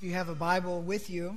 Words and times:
If 0.00 0.04
you 0.04 0.14
have 0.14 0.30
a 0.30 0.34
Bible 0.34 0.80
with 0.80 1.10
you, 1.10 1.36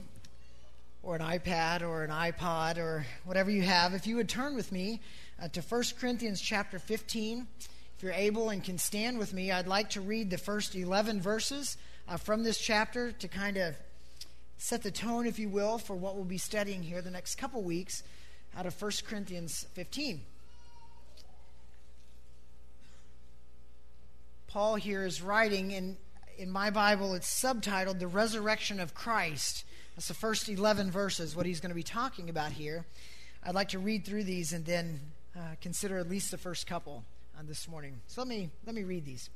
or 1.02 1.18
an 1.18 1.22
iPad, 1.22 1.82
or 1.82 2.06
an 2.06 2.10
iPod, 2.10 2.78
or 2.78 3.06
whatever 3.26 3.52
you 3.52 3.62
have, 3.62 3.94
if 3.94 4.08
you 4.08 4.16
would 4.16 4.30
turn 4.30 4.56
with 4.56 4.72
me 4.72 5.02
uh, 5.44 5.50
to 5.50 5.60
1 5.60 5.84
Corinthians 6.00 6.40
chapter 6.40 6.80
15. 6.80 7.46
If 7.60 8.02
you're 8.02 8.14
able 8.14 8.52
and 8.52 8.64
can 8.64 8.78
stand 8.78 9.20
with 9.20 9.34
me, 9.34 9.52
I'd 9.52 9.68
like 9.68 9.90
to 9.90 10.00
read 10.02 10.30
the 10.30 10.38
first 10.38 10.78
11 10.78 11.20
verses 11.20 11.76
uh, 12.08 12.16
from 12.16 12.44
this 12.44 12.58
chapter 12.58 13.12
to 13.12 13.28
kind 13.28 13.58
of 13.58 13.76
set 14.58 14.82
the 14.82 14.92
tone, 14.92 15.26
if 15.26 15.40
you 15.40 15.50
will, 15.50 15.78
for 15.78 15.98
what 15.98 16.16
we'll 16.16 16.24
be 16.24 16.38
studying 16.38 16.84
here 16.84 17.02
the 17.02 17.12
next 17.12 17.36
couple 17.36 17.62
weeks 17.64 18.02
out 18.58 18.66
of 18.66 18.82
1 18.82 18.92
Corinthians 19.06 19.66
15. 19.74 20.22
Paul 24.48 24.76
here 24.76 25.06
is 25.06 25.22
writing, 25.22 25.74
and 25.74 25.98
in 26.38 26.50
my 26.50 26.70
Bible, 26.70 27.14
it's 27.14 27.30
subtitled 27.30 28.00
The 28.00 28.08
Resurrection 28.08 28.80
of 28.80 28.94
Christ. 28.94 29.66
That's 29.96 30.08
the 30.08 30.14
first 30.14 30.50
11 30.50 30.92
verses, 30.92 31.36
what 31.36 31.46
he's 31.46 31.60
going 31.60 31.70
to 31.70 31.76
be 31.76 31.84
talking 31.84 32.30
about 32.30 32.52
here. 32.52 32.86
I'd 33.44 33.56
like 33.56 33.70
to 33.70 33.80
read 33.80 34.06
through 34.06 34.24
these 34.24 34.54
and 34.54 34.66
then 34.66 35.00
uh, 35.36 35.42
consider 35.62 35.98
at 35.98 36.10
least 36.10 36.32
the 36.32 36.38
first 36.38 36.66
couple 36.68 37.04
on 37.38 37.48
this 37.48 37.68
morning. 37.68 38.00
So 38.08 38.22
let 38.22 38.28
me, 38.28 38.50
let 38.66 38.76
me 38.76 38.84
read 38.84 39.06
these. 39.06 39.30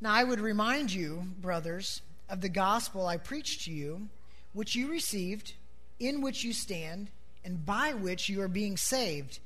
Now, 0.00 0.12
I 0.12 0.24
would 0.24 0.40
remind 0.40 0.92
you, 0.92 1.24
brothers, 1.40 2.02
of 2.28 2.40
the 2.40 2.48
gospel 2.48 3.06
I 3.06 3.16
preached 3.16 3.64
to 3.64 3.70
you, 3.70 4.08
which 4.52 4.74
you 4.74 4.90
received, 4.90 5.54
in 6.00 6.20
which 6.20 6.42
you 6.42 6.52
stand, 6.52 7.08
and 7.44 7.64
by 7.64 7.92
which 7.92 8.28
you 8.28 8.40
are 8.42 8.48
being 8.48 8.76
saved, 8.76 9.38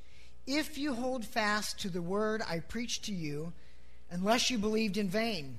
if 0.46 0.78
you 0.78 0.94
hold 0.94 1.24
fast 1.24 1.80
to 1.80 1.88
the 1.88 2.00
word 2.00 2.40
I 2.48 2.60
preached 2.60 3.04
to 3.06 3.12
you, 3.12 3.52
unless 4.10 4.50
you 4.50 4.58
believed 4.58 4.96
in 4.96 5.08
vain. 5.08 5.58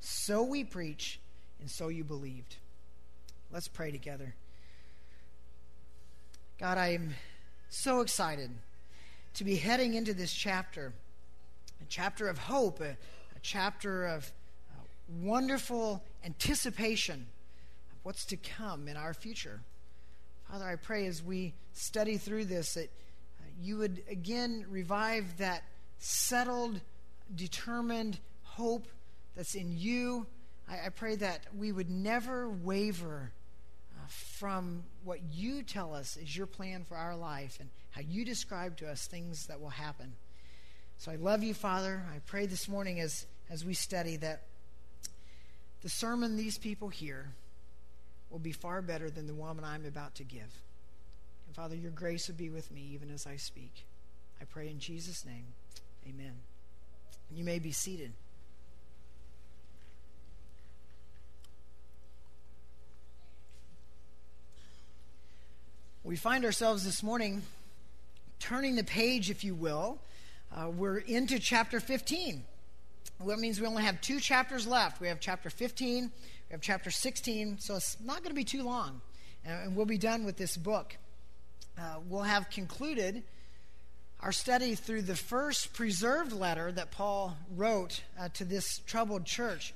so 0.00 0.42
we 0.42 0.64
preach, 0.64 1.20
and 1.60 1.70
so 1.70 1.88
you 1.88 2.04
believed. 2.04 2.56
Let's 3.50 3.68
pray 3.68 3.90
together. 3.90 4.34
God, 6.58 6.76
I 6.78 6.88
am 6.88 7.14
so 7.68 8.00
excited 8.00 8.50
to 9.34 9.44
be 9.44 9.56
heading 9.56 9.94
into 9.94 10.14
this 10.14 10.32
chapter, 10.32 10.92
a 11.80 11.84
chapter 11.88 12.28
of 12.28 12.38
hope, 12.38 12.80
a, 12.80 12.90
a 12.90 13.40
chapter 13.42 14.06
of 14.06 14.32
uh, 14.70 14.82
wonderful 15.20 16.02
anticipation 16.24 17.26
of 17.92 17.98
what's 18.02 18.24
to 18.26 18.36
come 18.36 18.88
in 18.88 18.96
our 18.96 19.14
future. 19.14 19.60
Father, 20.50 20.66
I 20.66 20.76
pray 20.76 21.06
as 21.06 21.22
we 21.22 21.54
study 21.72 22.16
through 22.16 22.46
this 22.46 22.74
that 22.74 22.90
uh, 23.40 23.44
you 23.60 23.76
would 23.78 24.02
again 24.10 24.64
revive 24.68 25.38
that 25.38 25.62
settled, 25.98 26.80
determined 27.34 28.18
hope 28.42 28.88
that's 29.38 29.54
in 29.54 29.70
you. 29.78 30.26
I, 30.68 30.86
I 30.86 30.88
pray 30.88 31.14
that 31.14 31.46
we 31.56 31.70
would 31.70 31.88
never 31.88 32.50
waver 32.50 33.30
uh, 33.96 34.00
from 34.08 34.82
what 35.04 35.20
you 35.32 35.62
tell 35.62 35.94
us 35.94 36.16
is 36.16 36.36
your 36.36 36.48
plan 36.48 36.84
for 36.84 36.96
our 36.96 37.16
life 37.16 37.58
and 37.60 37.70
how 37.92 38.00
you 38.00 38.24
describe 38.24 38.76
to 38.78 38.90
us 38.90 39.06
things 39.06 39.46
that 39.46 39.60
will 39.60 39.68
happen. 39.68 40.12
So 40.98 41.12
I 41.12 41.14
love 41.14 41.44
you, 41.44 41.54
Father. 41.54 42.02
I 42.12 42.18
pray 42.26 42.46
this 42.46 42.68
morning 42.68 42.98
as, 42.98 43.26
as 43.48 43.64
we 43.64 43.74
study 43.74 44.16
that 44.16 44.42
the 45.82 45.88
sermon 45.88 46.36
these 46.36 46.58
people 46.58 46.88
hear 46.88 47.32
will 48.30 48.40
be 48.40 48.50
far 48.50 48.82
better 48.82 49.08
than 49.08 49.28
the 49.28 49.34
one 49.34 49.60
I'm 49.62 49.86
about 49.86 50.16
to 50.16 50.24
give. 50.24 50.52
And 51.46 51.54
Father, 51.54 51.76
your 51.76 51.92
grace 51.92 52.26
would 52.26 52.36
be 52.36 52.50
with 52.50 52.72
me 52.72 52.90
even 52.92 53.08
as 53.12 53.24
I 53.24 53.36
speak. 53.36 53.86
I 54.40 54.46
pray 54.46 54.68
in 54.68 54.80
Jesus' 54.80 55.24
name. 55.24 55.46
Amen. 56.08 56.32
You 57.32 57.44
may 57.44 57.60
be 57.60 57.70
seated. 57.70 58.12
We 66.04 66.14
find 66.14 66.44
ourselves 66.44 66.84
this 66.84 67.02
morning 67.02 67.42
turning 68.38 68.76
the 68.76 68.84
page, 68.84 69.30
if 69.30 69.42
you 69.42 69.54
will. 69.54 69.98
Uh, 70.54 70.70
we're 70.70 70.98
into 70.98 71.40
chapter 71.40 71.80
15. 71.80 72.44
That 73.26 73.38
means 73.40 73.60
we 73.60 73.66
only 73.66 73.82
have 73.82 74.00
two 74.00 74.20
chapters 74.20 74.64
left. 74.64 75.00
We 75.00 75.08
have 75.08 75.18
chapter 75.18 75.50
15, 75.50 76.04
we 76.04 76.52
have 76.52 76.60
chapter 76.60 76.92
16, 76.92 77.58
so 77.58 77.74
it's 77.74 77.96
not 78.00 78.18
going 78.18 78.30
to 78.30 78.34
be 78.34 78.44
too 78.44 78.62
long. 78.62 79.00
And 79.44 79.74
we'll 79.74 79.86
be 79.86 79.98
done 79.98 80.24
with 80.24 80.36
this 80.36 80.56
book. 80.56 80.96
Uh, 81.76 81.96
we'll 82.08 82.22
have 82.22 82.48
concluded 82.48 83.24
our 84.20 84.32
study 84.32 84.76
through 84.76 85.02
the 85.02 85.16
first 85.16 85.74
preserved 85.74 86.32
letter 86.32 86.70
that 86.72 86.92
Paul 86.92 87.36
wrote 87.56 88.02
uh, 88.18 88.28
to 88.34 88.44
this 88.44 88.78
troubled 88.86 89.24
church. 89.26 89.74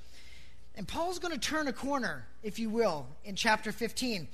And 0.75 0.87
Paul's 0.87 1.19
going 1.19 1.33
to 1.33 1.39
turn 1.39 1.67
a 1.67 1.73
corner, 1.73 2.25
if 2.43 2.59
you 2.59 2.69
will, 2.69 3.07
in 3.25 3.35
chapter 3.35 3.73
15. 3.73 4.29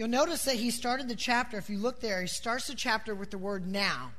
You'll 0.00 0.08
notice 0.08 0.44
that 0.46 0.54
he 0.54 0.70
started 0.70 1.08
the 1.08 1.14
chapter, 1.14 1.58
if 1.58 1.68
you 1.68 1.76
look 1.76 2.00
there, 2.00 2.22
he 2.22 2.26
starts 2.26 2.68
the 2.68 2.74
chapter 2.74 3.14
with 3.14 3.30
the 3.30 3.36
word 3.36 3.66
now. 3.66 4.12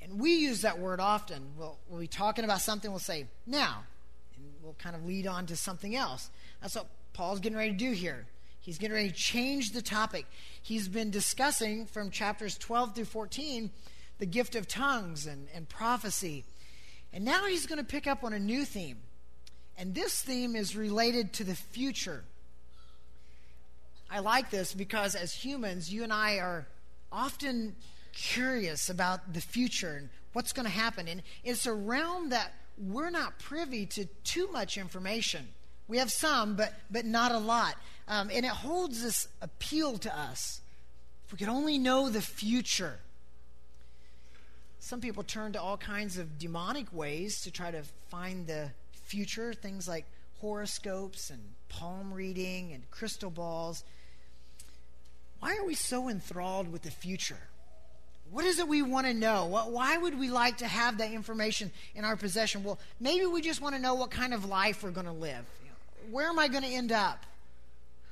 And 0.00 0.18
we 0.18 0.36
use 0.36 0.62
that 0.62 0.78
word 0.78 1.00
often. 1.00 1.48
We'll, 1.58 1.76
we'll 1.86 2.00
be 2.00 2.06
talking 2.06 2.46
about 2.46 2.62
something, 2.62 2.90
we'll 2.90 2.98
say, 2.98 3.26
now. 3.46 3.82
And 4.38 4.46
we'll 4.62 4.72
kind 4.78 4.96
of 4.96 5.04
lead 5.04 5.26
on 5.26 5.44
to 5.48 5.56
something 5.56 5.94
else. 5.94 6.30
That's 6.62 6.76
what 6.76 6.86
Paul's 7.12 7.40
getting 7.40 7.58
ready 7.58 7.72
to 7.72 7.76
do 7.76 7.90
here. 7.90 8.24
He's 8.62 8.78
getting 8.78 8.94
ready 8.94 9.10
to 9.10 9.14
change 9.14 9.72
the 9.72 9.82
topic. 9.82 10.24
He's 10.62 10.88
been 10.88 11.10
discussing 11.10 11.84
from 11.84 12.10
chapters 12.10 12.56
12 12.56 12.94
through 12.94 13.04
14 13.04 13.68
the 14.16 14.24
gift 14.24 14.54
of 14.54 14.66
tongues 14.66 15.26
and, 15.26 15.46
and 15.54 15.68
prophecy. 15.68 16.42
And 17.12 17.22
now 17.22 17.44
he's 17.44 17.66
going 17.66 17.80
to 17.80 17.84
pick 17.84 18.06
up 18.06 18.24
on 18.24 18.32
a 18.32 18.38
new 18.38 18.64
theme. 18.64 19.00
And 19.76 19.94
this 19.94 20.22
theme 20.22 20.56
is 20.56 20.74
related 20.74 21.34
to 21.34 21.44
the 21.44 21.54
future. 21.54 22.24
I 24.10 24.20
like 24.20 24.50
this 24.50 24.72
because 24.72 25.14
as 25.14 25.32
humans, 25.32 25.92
you 25.92 26.02
and 26.02 26.12
I 26.12 26.38
are 26.38 26.66
often 27.10 27.74
curious 28.12 28.88
about 28.88 29.32
the 29.32 29.40
future 29.40 29.96
and 29.96 30.08
what's 30.32 30.52
going 30.52 30.66
to 30.66 30.72
happen. 30.72 31.08
And 31.08 31.22
it's 31.44 31.66
a 31.66 31.72
realm 31.72 32.30
that 32.30 32.52
we're 32.78 33.10
not 33.10 33.38
privy 33.38 33.86
to 33.86 34.06
too 34.24 34.48
much 34.52 34.76
information. 34.76 35.48
We 35.88 35.98
have 35.98 36.10
some, 36.10 36.56
but, 36.56 36.74
but 36.90 37.04
not 37.04 37.32
a 37.32 37.38
lot. 37.38 37.76
Um, 38.08 38.30
and 38.32 38.44
it 38.44 38.52
holds 38.52 39.02
this 39.02 39.28
appeal 39.40 39.98
to 39.98 40.18
us. 40.18 40.60
If 41.26 41.32
we 41.32 41.38
could 41.38 41.48
only 41.48 41.78
know 41.78 42.08
the 42.08 42.22
future. 42.22 42.98
Some 44.78 45.00
people 45.00 45.24
turn 45.24 45.52
to 45.52 45.60
all 45.60 45.76
kinds 45.76 46.16
of 46.16 46.38
demonic 46.38 46.86
ways 46.92 47.40
to 47.42 47.50
try 47.50 47.72
to 47.72 47.82
find 48.08 48.46
the 48.46 48.70
future, 48.92 49.52
things 49.52 49.88
like 49.88 50.04
horoscopes 50.40 51.30
and 51.30 51.40
palm 51.68 52.12
reading 52.12 52.72
and 52.72 52.90
crystal 52.90 53.30
balls. 53.30 53.84
Why 55.40 55.56
are 55.56 55.64
we 55.64 55.74
so 55.74 56.08
enthralled 56.08 56.70
with 56.72 56.82
the 56.82 56.90
future? 56.90 57.38
What 58.30 58.44
is 58.44 58.58
it 58.58 58.66
we 58.66 58.82
want 58.82 59.06
to 59.06 59.14
know? 59.14 59.46
Why 59.46 59.96
would 59.96 60.18
we 60.18 60.30
like 60.30 60.58
to 60.58 60.66
have 60.66 60.98
that 60.98 61.12
information 61.12 61.70
in 61.94 62.04
our 62.04 62.16
possession? 62.16 62.64
Well, 62.64 62.78
maybe 62.98 63.24
we 63.26 63.40
just 63.40 63.60
want 63.60 63.76
to 63.76 63.80
know 63.80 63.94
what 63.94 64.10
kind 64.10 64.34
of 64.34 64.44
life 64.44 64.82
we're 64.82 64.90
going 64.90 65.06
to 65.06 65.12
live. 65.12 65.44
Where 66.10 66.28
am 66.28 66.38
I 66.38 66.48
going 66.48 66.64
to 66.64 66.68
end 66.68 66.90
up? 66.90 67.24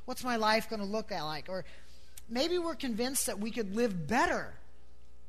What's 0.05 0.23
my 0.23 0.37
life 0.37 0.69
going 0.69 0.81
to 0.81 0.87
look 0.87 1.11
like? 1.11 1.49
Or 1.49 1.65
maybe 2.29 2.59
we're 2.59 2.75
convinced 2.75 3.27
that 3.27 3.41
we 3.41 3.51
could 3.51 3.75
live 3.75 4.07
better 4.07 4.55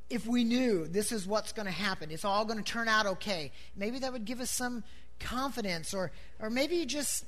if 0.09 0.27
we 0.27 0.43
knew 0.43 0.85
this 0.85 1.11
is 1.11 1.25
what's 1.25 1.51
going 1.51 1.65
to 1.65 1.71
happen. 1.71 2.11
It's 2.11 2.25
all 2.25 2.45
going 2.45 2.59
to 2.59 2.63
turn 2.63 2.87
out 2.87 3.07
okay. 3.07 3.51
Maybe 3.75 3.99
that 3.99 4.13
would 4.13 4.25
give 4.25 4.39
us 4.39 4.51
some 4.51 4.83
confidence, 5.19 5.93
or, 5.93 6.11
or 6.39 6.49
maybe 6.49 6.85
just 6.85 7.25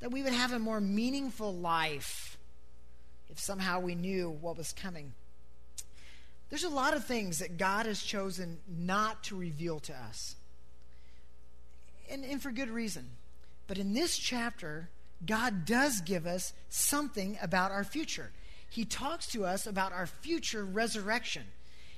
that 0.00 0.10
we 0.10 0.22
would 0.22 0.32
have 0.32 0.52
a 0.52 0.58
more 0.58 0.80
meaningful 0.80 1.54
life 1.54 2.36
if 3.30 3.38
somehow 3.38 3.80
we 3.80 3.94
knew 3.94 4.30
what 4.30 4.56
was 4.56 4.72
coming. 4.72 5.12
There's 6.50 6.64
a 6.64 6.68
lot 6.68 6.94
of 6.94 7.04
things 7.04 7.38
that 7.38 7.56
God 7.58 7.86
has 7.86 8.02
chosen 8.02 8.58
not 8.68 9.24
to 9.24 9.36
reveal 9.36 9.80
to 9.80 9.92
us, 9.92 10.36
and, 12.10 12.24
and 12.24 12.40
for 12.40 12.50
good 12.50 12.70
reason. 12.70 13.08
But 13.66 13.78
in 13.78 13.94
this 13.94 14.18
chapter, 14.18 14.90
God 15.24 15.64
does 15.64 16.00
give 16.02 16.26
us 16.26 16.52
something 16.68 17.38
about 17.40 17.70
our 17.72 17.84
future. 17.84 18.30
He 18.68 18.84
talks 18.84 19.26
to 19.28 19.44
us 19.44 19.66
about 19.66 19.92
our 19.92 20.06
future 20.06 20.64
resurrection. 20.64 21.44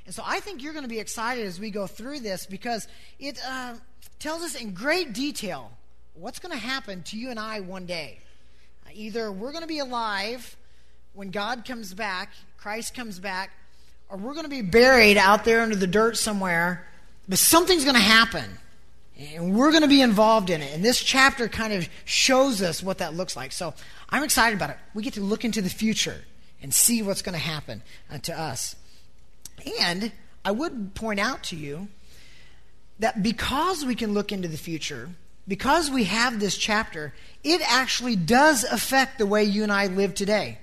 And 0.06 0.14
so 0.14 0.22
I 0.24 0.40
think 0.40 0.62
you're 0.62 0.72
going 0.72 0.84
to 0.84 0.88
be 0.88 1.00
excited 1.00 1.44
as 1.46 1.58
we 1.58 1.70
go 1.70 1.86
through 1.86 2.20
this 2.20 2.46
because 2.46 2.86
it 3.18 3.38
uh, 3.46 3.74
tells 4.20 4.42
us 4.42 4.54
in 4.54 4.72
great 4.72 5.12
detail 5.12 5.72
what's 6.14 6.38
going 6.38 6.52
to 6.52 6.64
happen 6.64 7.02
to 7.04 7.18
you 7.18 7.30
and 7.30 7.38
I 7.38 7.60
one 7.60 7.86
day. 7.86 8.20
Either 8.94 9.30
we're 9.30 9.50
going 9.50 9.62
to 9.62 9.68
be 9.68 9.80
alive 9.80 10.56
when 11.12 11.30
God 11.30 11.64
comes 11.64 11.92
back, 11.92 12.30
Christ 12.56 12.94
comes 12.94 13.18
back, 13.18 13.50
or 14.08 14.16
we're 14.16 14.32
going 14.32 14.44
to 14.44 14.50
be 14.50 14.62
buried 14.62 15.16
out 15.16 15.44
there 15.44 15.60
under 15.60 15.76
the 15.76 15.86
dirt 15.86 16.16
somewhere, 16.16 16.86
but 17.28 17.38
something's 17.38 17.84
going 17.84 17.96
to 17.96 18.00
happen. 18.00 18.44
And 19.18 19.56
we're 19.56 19.70
going 19.70 19.82
to 19.82 19.88
be 19.88 20.02
involved 20.02 20.50
in 20.50 20.62
it. 20.62 20.74
And 20.74 20.84
this 20.84 21.02
chapter 21.02 21.48
kind 21.48 21.72
of 21.72 21.88
shows 22.04 22.62
us 22.62 22.82
what 22.82 22.98
that 22.98 23.14
looks 23.14 23.34
like. 23.34 23.50
So 23.50 23.74
I'm 24.10 24.22
excited 24.22 24.56
about 24.56 24.70
it. 24.70 24.76
We 24.94 25.02
get 25.02 25.14
to 25.14 25.22
look 25.22 25.44
into 25.44 25.62
the 25.62 25.70
future 25.70 26.22
and 26.62 26.72
see 26.72 27.02
what's 27.02 27.22
going 27.22 27.32
to 27.32 27.38
happen 27.38 27.82
uh, 28.10 28.18
to 28.18 28.38
us. 28.38 28.76
And 29.80 30.12
I 30.44 30.50
would 30.50 30.94
point 30.94 31.20
out 31.20 31.44
to 31.44 31.56
you 31.56 31.88
that 32.98 33.22
because 33.22 33.84
we 33.84 33.94
can 33.94 34.14
look 34.14 34.32
into 34.32 34.48
the 34.48 34.56
future, 34.56 35.10
because 35.48 35.90
we 35.90 36.04
have 36.04 36.40
this 36.40 36.56
chapter, 36.56 37.14
it 37.44 37.60
actually 37.70 38.16
does 38.16 38.64
affect 38.64 39.18
the 39.18 39.26
way 39.26 39.44
you 39.44 39.62
and 39.62 39.72
I 39.72 39.86
live 39.86 40.14
today. 40.14 40.58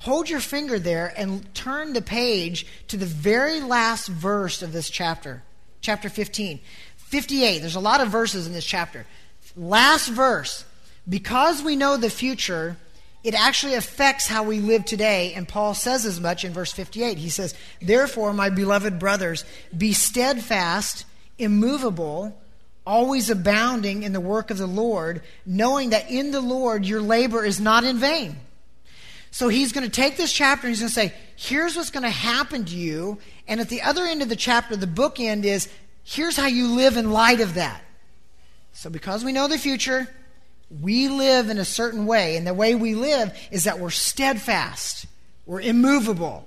Hold 0.00 0.28
your 0.28 0.40
finger 0.40 0.78
there 0.78 1.12
and 1.16 1.52
turn 1.54 1.92
the 1.92 2.02
page 2.02 2.66
to 2.88 2.96
the 2.96 3.06
very 3.06 3.60
last 3.60 4.08
verse 4.08 4.62
of 4.62 4.72
this 4.72 4.90
chapter, 4.90 5.42
chapter 5.80 6.08
15. 6.08 6.60
58. 6.96 7.60
There's 7.60 7.76
a 7.76 7.80
lot 7.80 8.00
of 8.00 8.08
verses 8.08 8.46
in 8.46 8.52
this 8.52 8.64
chapter. 8.64 9.06
Last 9.56 10.08
verse. 10.08 10.64
Because 11.08 11.62
we 11.62 11.76
know 11.76 11.96
the 11.96 12.10
future, 12.10 12.76
it 13.26 13.34
actually 13.34 13.74
affects 13.74 14.28
how 14.28 14.44
we 14.44 14.60
live 14.60 14.84
today. 14.84 15.32
And 15.34 15.48
Paul 15.48 15.74
says 15.74 16.06
as 16.06 16.20
much 16.20 16.44
in 16.44 16.52
verse 16.52 16.70
58. 16.70 17.18
He 17.18 17.28
says, 17.28 17.56
Therefore, 17.82 18.32
my 18.32 18.50
beloved 18.50 19.00
brothers, 19.00 19.44
be 19.76 19.92
steadfast, 19.94 21.04
immovable, 21.36 22.40
always 22.86 23.28
abounding 23.28 24.04
in 24.04 24.12
the 24.12 24.20
work 24.20 24.52
of 24.52 24.58
the 24.58 24.68
Lord, 24.68 25.22
knowing 25.44 25.90
that 25.90 26.08
in 26.08 26.30
the 26.30 26.40
Lord 26.40 26.86
your 26.86 27.00
labor 27.00 27.44
is 27.44 27.58
not 27.58 27.82
in 27.82 27.98
vain. 27.98 28.36
So 29.32 29.48
he's 29.48 29.72
going 29.72 29.82
to 29.82 29.90
take 29.90 30.16
this 30.16 30.32
chapter 30.32 30.68
and 30.68 30.76
he's 30.76 30.78
going 30.78 30.90
to 30.90 30.94
say, 30.94 31.12
Here's 31.34 31.74
what's 31.74 31.90
going 31.90 32.04
to 32.04 32.10
happen 32.10 32.64
to 32.66 32.76
you. 32.76 33.18
And 33.48 33.60
at 33.60 33.68
the 33.68 33.82
other 33.82 34.04
end 34.04 34.22
of 34.22 34.28
the 34.28 34.36
chapter, 34.36 34.76
the 34.76 34.86
bookend 34.86 35.42
is 35.42 35.68
here's 36.04 36.36
how 36.36 36.46
you 36.46 36.68
live 36.76 36.96
in 36.96 37.10
light 37.10 37.40
of 37.40 37.54
that. 37.54 37.82
So, 38.72 38.88
because 38.88 39.24
we 39.24 39.32
know 39.32 39.48
the 39.48 39.58
future, 39.58 40.06
we 40.70 41.08
live 41.08 41.48
in 41.48 41.58
a 41.58 41.64
certain 41.64 42.06
way. 42.06 42.36
And 42.36 42.46
the 42.46 42.54
way 42.54 42.74
we 42.74 42.94
live 42.94 43.36
is 43.50 43.64
that 43.64 43.78
we're 43.78 43.90
steadfast, 43.90 45.06
we're 45.44 45.60
immovable. 45.60 46.46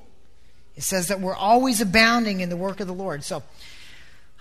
It 0.75 0.83
says 0.83 1.07
that 1.07 1.19
we're 1.19 1.36
always 1.36 1.81
abounding 1.81 2.39
in 2.39 2.50
the 2.50 2.57
work 2.57 2.80
of 2.80 2.88
the 2.88 2.94
Lord. 2.94 3.24
So, 3.24 3.44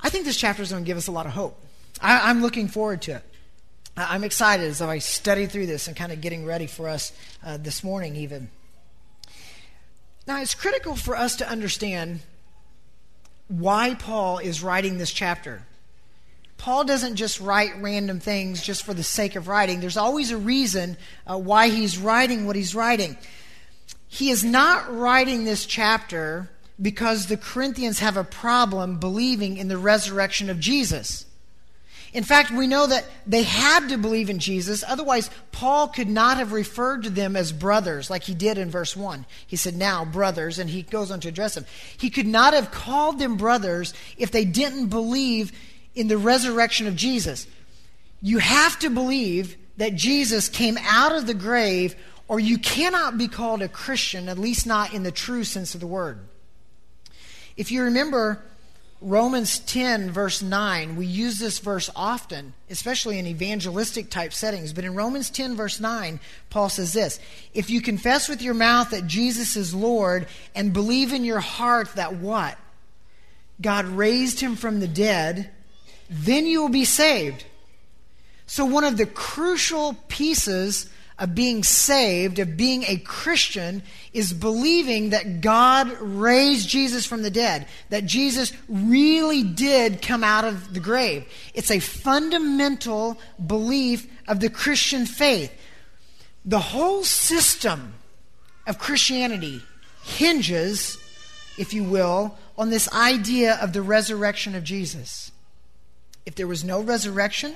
I 0.01 0.11
think 0.11 0.25
this 0.25 0.37
chapter 0.37 0.63
is 0.63 0.71
going 0.71 0.85
to 0.85 0.87
give 0.87 0.97
us 0.97 1.09
a 1.09 1.13
lot 1.13 1.27
of 1.27 1.33
hope. 1.33 1.61
I, 2.01 2.31
am 2.31 2.43
looking 2.43 2.69
forward 2.69 3.03
to 3.03 3.17
it. 3.17 3.23
I'm 3.97 4.23
excited 4.23 4.67
as 4.67 4.81
I 4.81 4.99
study 4.99 5.47
through 5.47 5.67
this 5.67 5.89
and 5.89 5.97
kind 5.97 6.13
of 6.13 6.21
getting 6.21 6.45
ready 6.45 6.69
for 6.69 6.89
us 6.89 7.13
uh, 7.45 7.57
this 7.57 7.83
morning, 7.83 8.15
even. 8.15 8.49
Now, 10.27 10.41
it's 10.41 10.55
critical 10.55 10.95
for 10.95 11.17
us 11.17 11.37
to 11.37 11.49
understand 11.49 12.21
why 13.49 13.95
Paul 13.95 14.39
is 14.39 14.63
writing 14.63 14.99
this 14.99 15.11
chapter. 15.11 15.63
Paul 16.59 16.85
doesn't 16.85 17.15
just 17.17 17.41
write 17.41 17.81
random 17.81 18.21
things 18.21 18.63
just 18.63 18.85
for 18.85 18.93
the 18.93 19.05
sake 19.05 19.37
of 19.37 19.49
writing. 19.49 19.81
There's 19.81 19.97
always 19.97 20.33
a 20.33 20.37
reason 20.37 20.97
uh, 21.27 21.39
why 21.39 21.69
he's 21.69 21.97
writing 21.97 22.47
what 22.47 22.57
he's 22.57 22.75
writing. 22.75 23.17
He 24.09 24.31
is 24.31 24.45
not 24.45 24.95
writing 24.95 25.45
this 25.45 25.65
chapter 25.65 26.51
because 26.81 27.27
the 27.27 27.37
Corinthians 27.37 28.01
have 28.01 28.17
a 28.17 28.25
problem 28.25 28.99
believing 28.99 29.57
in 29.57 29.69
the 29.69 29.79
resurrection 29.79 30.51
of 30.51 30.59
Jesus. 30.59 31.27
In 32.13 32.25
fact, 32.25 32.51
we 32.51 32.67
know 32.67 32.87
that 32.87 33.05
they 33.27 33.43
had 33.43 33.91
to 33.91 33.99
believe 33.99 34.31
in 34.31 34.39
Jesus. 34.39 34.83
Otherwise, 34.87 35.31
Paul 35.53 35.89
could 35.89 36.09
not 36.09 36.39
have 36.39 36.53
referred 36.53 37.03
to 37.03 37.11
them 37.11 37.37
as 37.37 37.53
brothers 37.53 38.09
like 38.09 38.23
he 38.23 38.35
did 38.35 38.57
in 38.57 38.71
verse 38.71 38.97
1. 38.97 39.27
He 39.47 39.57
said, 39.57 39.77
Now, 39.77 40.05
brothers, 40.07 40.59
and 40.59 40.71
he 40.71 40.83
goes 40.83 41.11
on 41.11 41.21
to 41.21 41.29
address 41.29 41.55
them. 41.55 41.67
He 41.99 42.09
could 42.09 42.27
not 42.27 42.55
have 42.55 42.71
called 42.71 43.19
them 43.19 43.37
brothers 43.37 43.93
if 44.17 44.31
they 44.31 44.47
didn't 44.47 44.87
believe 44.87 45.53
in 45.99 46.09
the 46.09 46.17
resurrection 46.17 46.87
of 46.87 46.95
Jesus. 46.95 47.47
You 48.23 48.39
have 48.39 48.79
to 48.79 48.89
believe 48.89 49.57
that 49.77 49.97
Jesus 49.97 50.49
came 50.49 50.79
out 50.83 51.15
of 51.15 51.27
the 51.27 51.35
grave, 51.35 51.97
or 52.29 52.39
you 52.39 52.59
cannot 52.59 53.19
be 53.19 53.27
called 53.27 53.63
a 53.63 53.69
Christian, 53.69 54.29
at 54.29 54.39
least 54.39 54.67
not 54.67 54.95
in 54.95 55.03
the 55.03 55.11
true 55.11 55.45
sense 55.45 55.75
of 55.75 55.81
the 55.81 55.87
word. 55.87 56.21
If 57.57 57.73
you 57.73 57.83
remember, 57.83 58.45
Romans 59.01 59.59
10, 59.61 60.13
verse 60.13 60.43
9, 60.43 60.95
we 60.95 61.07
use 61.07 61.41
this 61.41 61.59
verse 61.59 61.91
often, 61.97 62.55
especially 62.71 63.19
in 63.19 63.27
evangelistic 63.27 64.11
type 64.11 64.33
settings. 64.33 64.73
But 64.73 64.85
in 64.85 64.95
Romans 64.95 65.31
10, 65.31 65.57
verse 65.57 65.81
9, 65.81 66.21
Paul 66.51 66.69
says 66.69 66.93
this 66.93 67.19
If 67.55 67.71
you 67.71 67.81
confess 67.81 68.29
with 68.29 68.43
your 68.43 68.55
mouth 68.55 68.91
that 68.91 69.09
Jesus 69.09 69.57
is 69.57 69.75
Lord 69.75 70.29
and 70.55 70.73
believe 70.73 71.13
in 71.13 71.25
your 71.25 71.41
heart 71.41 71.95
that 71.97 72.15
what? 72.15 72.57
God 73.61 73.87
raised 73.87 74.39
him 74.39 74.55
from 74.55 74.79
the 74.79 74.89
dead, 74.89 75.51
then 76.09 76.47
you 76.47 76.63
will 76.63 76.69
be 76.69 76.85
saved. 76.85 77.45
So, 78.47 78.65
one 78.65 78.85
of 78.85 78.97
the 78.97 79.07
crucial 79.07 79.95
pieces 80.09 80.89
of 81.19 81.35
being 81.35 81.65
saved, 81.65 82.39
of 82.39 82.57
being 82.57 82.85
a 82.85 82.97
Christian, 82.99 83.83
is 84.13 84.33
believing 84.33 85.11
that 85.11 85.41
God 85.41 85.91
raised 86.01 86.69
Jesus 86.69 87.05
from 87.05 87.23
the 87.23 87.31
dead, 87.31 87.67
that 87.91 88.07
Jesus 88.07 88.53
really 88.69 89.43
did 89.43 90.01
come 90.01 90.23
out 90.23 90.45
of 90.45 90.73
the 90.73 90.81
grave. 90.81 91.27
It's 91.55 91.73
a 91.73 91.81
fundamental 91.81 93.19
belief 93.45 94.07
of 94.29 94.41
the 94.41 94.49
Christian 94.49 95.07
faith. 95.07 95.53
The 96.45 96.61
whole 96.61 97.03
system 97.03 97.95
of 98.67 98.79
Christianity 98.79 99.61
hinges, 100.05 100.99
if 101.59 101.75
you 101.75 101.83
will, 101.83 102.39
on 102.57 102.71
this 102.71 102.91
idea 102.93 103.59
of 103.61 103.73
the 103.73 103.83
resurrection 103.83 104.55
of 104.55 104.63
Jesus. 104.63 105.33
If 106.29 106.35
there 106.35 106.47
was 106.47 106.63
no 106.63 106.83
resurrection, 106.83 107.55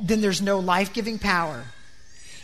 then 0.00 0.20
there's 0.20 0.40
no 0.40 0.60
life 0.60 0.92
giving 0.92 1.18
power. 1.18 1.64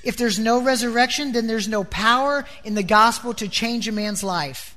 If 0.03 0.17
there's 0.17 0.37
no 0.37 0.61
resurrection, 0.61 1.31
then 1.31 1.47
there's 1.47 1.69
no 1.69 1.85
power 1.85 2.45
in 2.65 2.75
the 2.75 2.83
gospel 2.83 3.33
to 3.35 3.47
change 3.47 3.87
a 3.87 3.93
man's 3.93 4.25
life. 4.25 4.77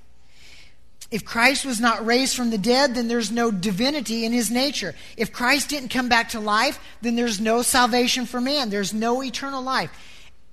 If 1.10 1.26
Christ 1.26 1.66
was 1.66 1.80
not 1.80 2.06
raised 2.06 2.36
from 2.36 2.52
the 2.52 2.60
dead, 2.60 2.94
then 2.94 3.08
there's 3.08 3.32
no 3.32 3.50
divinity 3.50 4.26
in 4.26 4.32
his 4.32 4.52
nature. 4.52 4.94
If 5.18 5.34
Christ 5.34 5.70
didn't 5.70 5.90
come 5.90 6.08
back 6.08 6.30
to 6.30 6.40
life, 6.40 6.80
then 7.02 7.16
there's 7.16 7.42
no 7.42 7.64
salvation 7.64 8.28
for 8.28 8.40
man. 8.40 8.70
There's 8.70 8.94
no 8.94 9.24
eternal 9.24 9.64
life. 9.64 9.90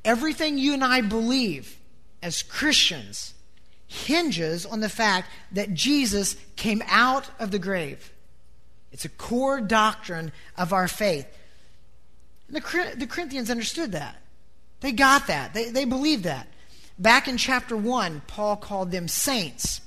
Everything 0.02 0.56
you 0.56 0.72
and 0.72 0.82
I 0.82 1.02
believe 1.02 1.76
as 2.22 2.42
Christians 2.42 3.34
hinges 3.86 4.64
on 4.64 4.80
the 4.80 4.88
fact 4.88 5.28
that 5.52 5.74
Jesus 5.74 6.36
came 6.56 6.82
out 6.86 7.28
of 7.38 7.50
the 7.50 7.58
grave. 7.58 8.12
It's 8.92 9.04
a 9.04 9.08
core 9.08 9.61
doctrine 9.61 10.32
of 10.56 10.72
our 10.72 10.87
faith. 10.87 11.26
And 12.49 12.56
the, 12.56 12.94
the 12.96 13.06
Corinthians 13.06 13.50
understood 13.50 13.92
that. 13.92 14.16
They 14.80 14.92
got 14.92 15.28
that. 15.28 15.54
They, 15.54 15.70
they 15.70 15.84
believed 15.84 16.25
that. 16.25 16.46
Back 16.99 17.26
in 17.26 17.37
chapter 17.37 17.76
1, 17.76 18.22
Paul 18.26 18.56
called 18.56 18.90
them 18.90 19.08
saints. 19.08 19.80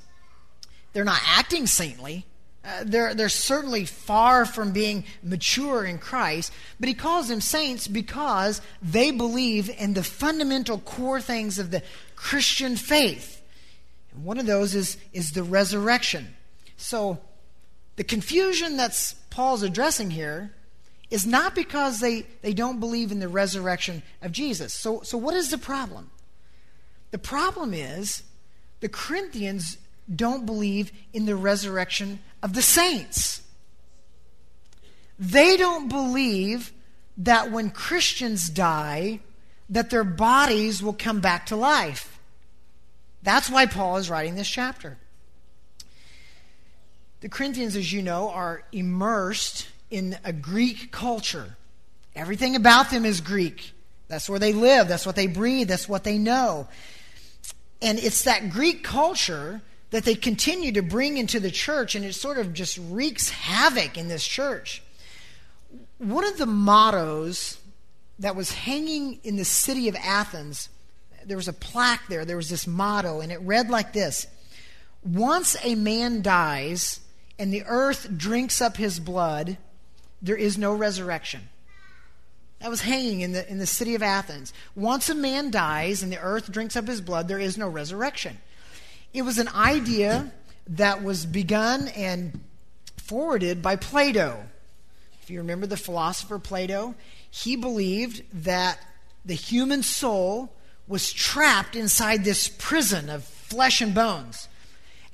They're 0.92 1.04
not 1.04 1.20
acting 1.24 1.66
saintly. 1.66 2.26
Uh, 2.64 2.82
they're, 2.84 3.14
they're 3.14 3.28
certainly 3.28 3.84
far 3.84 4.44
from 4.44 4.72
being 4.72 5.04
mature 5.22 5.84
in 5.84 5.98
Christ, 5.98 6.52
but 6.80 6.88
he 6.88 6.94
calls 6.94 7.28
them 7.28 7.40
saints 7.40 7.86
because 7.86 8.60
they 8.82 9.12
believe 9.12 9.70
in 9.70 9.94
the 9.94 10.02
fundamental 10.02 10.78
core 10.78 11.20
things 11.20 11.60
of 11.60 11.70
the 11.70 11.82
Christian 12.16 12.74
faith. 12.74 13.40
And 14.12 14.24
one 14.24 14.38
of 14.38 14.46
those 14.46 14.74
is, 14.74 14.96
is 15.12 15.30
the 15.30 15.44
resurrection. 15.44 16.34
So 16.76 17.20
the 17.96 18.04
confusion 18.04 18.76
that's 18.76 19.14
Paul's 19.30 19.62
addressing 19.62 20.10
here 20.10 20.52
is 21.10 21.26
not 21.26 21.54
because 21.54 22.00
they, 22.00 22.26
they 22.42 22.52
don't 22.52 22.80
believe 22.80 23.12
in 23.12 23.20
the 23.20 23.28
resurrection 23.28 24.02
of 24.22 24.32
Jesus. 24.32 24.72
So, 24.72 25.02
so, 25.02 25.16
what 25.16 25.34
is 25.34 25.50
the 25.50 25.58
problem? 25.58 26.10
The 27.10 27.18
problem 27.18 27.72
is 27.72 28.22
the 28.80 28.88
Corinthians 28.88 29.78
don't 30.14 30.46
believe 30.46 30.92
in 31.12 31.26
the 31.26 31.36
resurrection 31.36 32.20
of 32.42 32.52
the 32.52 32.62
saints. 32.62 33.42
They 35.18 35.56
don't 35.56 35.88
believe 35.88 36.72
that 37.18 37.50
when 37.50 37.70
Christians 37.70 38.50
die, 38.50 39.20
that 39.70 39.90
their 39.90 40.04
bodies 40.04 40.82
will 40.82 40.92
come 40.92 41.20
back 41.20 41.46
to 41.46 41.56
life. 41.56 42.18
That's 43.22 43.50
why 43.50 43.66
Paul 43.66 43.96
is 43.96 44.10
writing 44.10 44.34
this 44.34 44.48
chapter. 44.48 44.98
The 47.26 47.30
Corinthians, 47.30 47.74
as 47.74 47.92
you 47.92 48.02
know, 48.02 48.30
are 48.30 48.62
immersed 48.70 49.66
in 49.90 50.16
a 50.22 50.32
Greek 50.32 50.92
culture. 50.92 51.56
Everything 52.14 52.54
about 52.54 52.90
them 52.90 53.04
is 53.04 53.20
Greek. 53.20 53.72
That's 54.06 54.30
where 54.30 54.38
they 54.38 54.52
live, 54.52 54.86
that's 54.86 55.04
what 55.04 55.16
they 55.16 55.26
breathe, 55.26 55.66
that's 55.66 55.88
what 55.88 56.04
they 56.04 56.18
know. 56.18 56.68
And 57.82 57.98
it's 57.98 58.22
that 58.22 58.50
Greek 58.50 58.84
culture 58.84 59.60
that 59.90 60.04
they 60.04 60.14
continue 60.14 60.70
to 60.70 60.82
bring 60.82 61.16
into 61.16 61.40
the 61.40 61.50
church, 61.50 61.96
and 61.96 62.04
it 62.04 62.12
sort 62.12 62.38
of 62.38 62.52
just 62.52 62.78
wreaks 62.78 63.28
havoc 63.30 63.98
in 63.98 64.06
this 64.06 64.24
church. 64.24 64.80
One 65.98 66.24
of 66.24 66.38
the 66.38 66.46
mottos 66.46 67.58
that 68.20 68.36
was 68.36 68.52
hanging 68.52 69.18
in 69.24 69.34
the 69.34 69.44
city 69.44 69.88
of 69.88 69.96
Athens, 69.96 70.68
there 71.24 71.36
was 71.36 71.48
a 71.48 71.52
plaque 71.52 72.06
there, 72.08 72.24
there 72.24 72.36
was 72.36 72.50
this 72.50 72.68
motto, 72.68 73.18
and 73.18 73.32
it 73.32 73.40
read 73.40 73.68
like 73.68 73.92
this 73.92 74.28
Once 75.02 75.56
a 75.64 75.74
man 75.74 76.22
dies 76.22 77.00
and 77.38 77.52
the 77.52 77.64
earth 77.66 78.16
drinks 78.16 78.60
up 78.60 78.76
his 78.76 78.98
blood, 78.98 79.58
there 80.22 80.36
is 80.36 80.56
no 80.56 80.74
resurrection. 80.74 81.48
That 82.60 82.70
was 82.70 82.80
hanging 82.80 83.20
in 83.20 83.32
the, 83.32 83.48
in 83.50 83.58
the 83.58 83.66
city 83.66 83.94
of 83.94 84.02
Athens. 84.02 84.52
Once 84.74 85.10
a 85.10 85.14
man 85.14 85.50
dies 85.50 86.02
and 86.02 86.10
the 86.10 86.20
earth 86.20 86.50
drinks 86.50 86.76
up 86.76 86.86
his 86.86 87.00
blood, 87.00 87.28
there 87.28 87.38
is 87.38 87.58
no 87.58 87.68
resurrection. 87.68 88.38
It 89.12 89.22
was 89.22 89.38
an 89.38 89.48
idea 89.48 90.32
that 90.68 91.02
was 91.02 91.26
begun 91.26 91.88
and 91.88 92.40
forwarded 92.96 93.62
by 93.62 93.76
Plato. 93.76 94.42
If 95.22 95.30
you 95.30 95.38
remember 95.38 95.66
the 95.66 95.76
philosopher 95.76 96.38
Plato, 96.38 96.94
he 97.30 97.56
believed 97.56 98.22
that 98.44 98.80
the 99.24 99.34
human 99.34 99.82
soul 99.82 100.52
was 100.88 101.12
trapped 101.12 101.76
inside 101.76 102.24
this 102.24 102.48
prison 102.48 103.10
of 103.10 103.24
flesh 103.24 103.80
and 103.80 103.94
bones. 103.94 104.48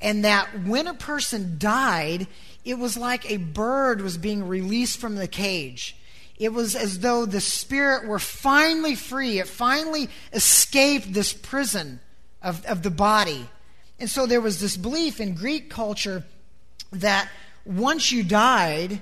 And 0.03 0.25
that 0.25 0.67
when 0.67 0.87
a 0.89 0.95
person 0.95 1.57
died, 1.59 2.27
it 2.65 2.79
was 2.79 2.97
like 2.97 3.31
a 3.31 3.37
bird 3.39 4.01
was 4.01 4.19
being 4.19 4.47
released 4.47 4.99
from 4.99 5.15
the 5.15 5.29
cage. 5.29 5.97
It 6.39 6.53
was 6.53 6.75
as 6.75 6.99
though 6.99 7.25
the 7.25 7.41
spirit 7.41 8.07
were 8.07 8.19
finally 8.19 8.97
free. 8.97 9.39
It 9.39 9.47
finally 9.47 10.09
escaped 10.33 11.13
this 11.13 11.33
prison 11.33 12.01
of, 12.43 12.65
of 12.67 12.83
the 12.83 12.91
body. 12.91 13.49
And 14.01 14.11
so 14.11 14.27
there 14.27 14.41
was 14.41 14.61
this 14.61 14.77
belief 14.77 15.21
in 15.21 15.35
Greek 15.35 15.71
culture 15.71 16.25
that 16.91 17.29
once 17.65 18.11
you 18.11 18.25
died 18.25 19.01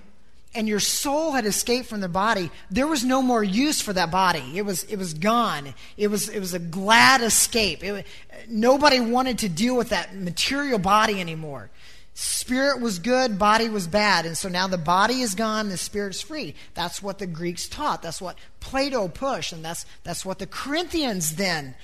and 0.55 0.67
your 0.69 0.81
soul 0.81 1.33
had 1.33 1.47
escaped 1.47 1.89
from 1.89 2.01
the 2.01 2.09
body, 2.09 2.51
there 2.71 2.87
was 2.87 3.05
no 3.05 3.23
more 3.23 3.43
use 3.43 3.81
for 3.81 3.93
that 3.93 4.11
body. 4.11 4.43
It 4.57 4.63
was, 4.63 4.83
it 4.85 4.97
was 4.97 5.15
gone. 5.15 5.75
It 5.97 6.09
was, 6.09 6.29
it 6.29 6.41
was 6.41 6.55
a 6.55 6.59
glad 6.59 7.23
escape. 7.23 7.85
It, 7.85 8.07
nobody 8.49 8.99
wanted 8.99 9.39
to 9.39 9.49
deal 9.49 9.77
with 9.77 9.91
that 9.91 10.17
material 10.17 10.79
body 10.79 11.21
anymore. 11.21 11.71
Spirit 12.15 12.81
was 12.81 12.99
good, 12.99 13.39
body 13.39 13.69
was 13.69 13.87
bad. 13.87 14.27
And 14.27 14.37
so 14.37 14.49
now 14.49 14.67
the 14.67 14.77
body 14.77 15.21
is 15.21 15.37
gone, 15.37 15.69
the 15.69 15.77
spirit's 15.77 16.21
free. 16.21 16.55
That's 16.75 17.01
what 17.01 17.19
the 17.19 17.27
Greeks 17.27 17.69
taught. 17.69 18.03
That's 18.03 18.21
what 18.21 18.37
Plato 18.59 19.07
pushed. 19.07 19.53
And 19.53 19.65
that's, 19.65 19.87
that's 20.03 20.27
what 20.27 20.41
the 20.41 20.49
Corinthians 20.49 21.37
then 21.37 21.77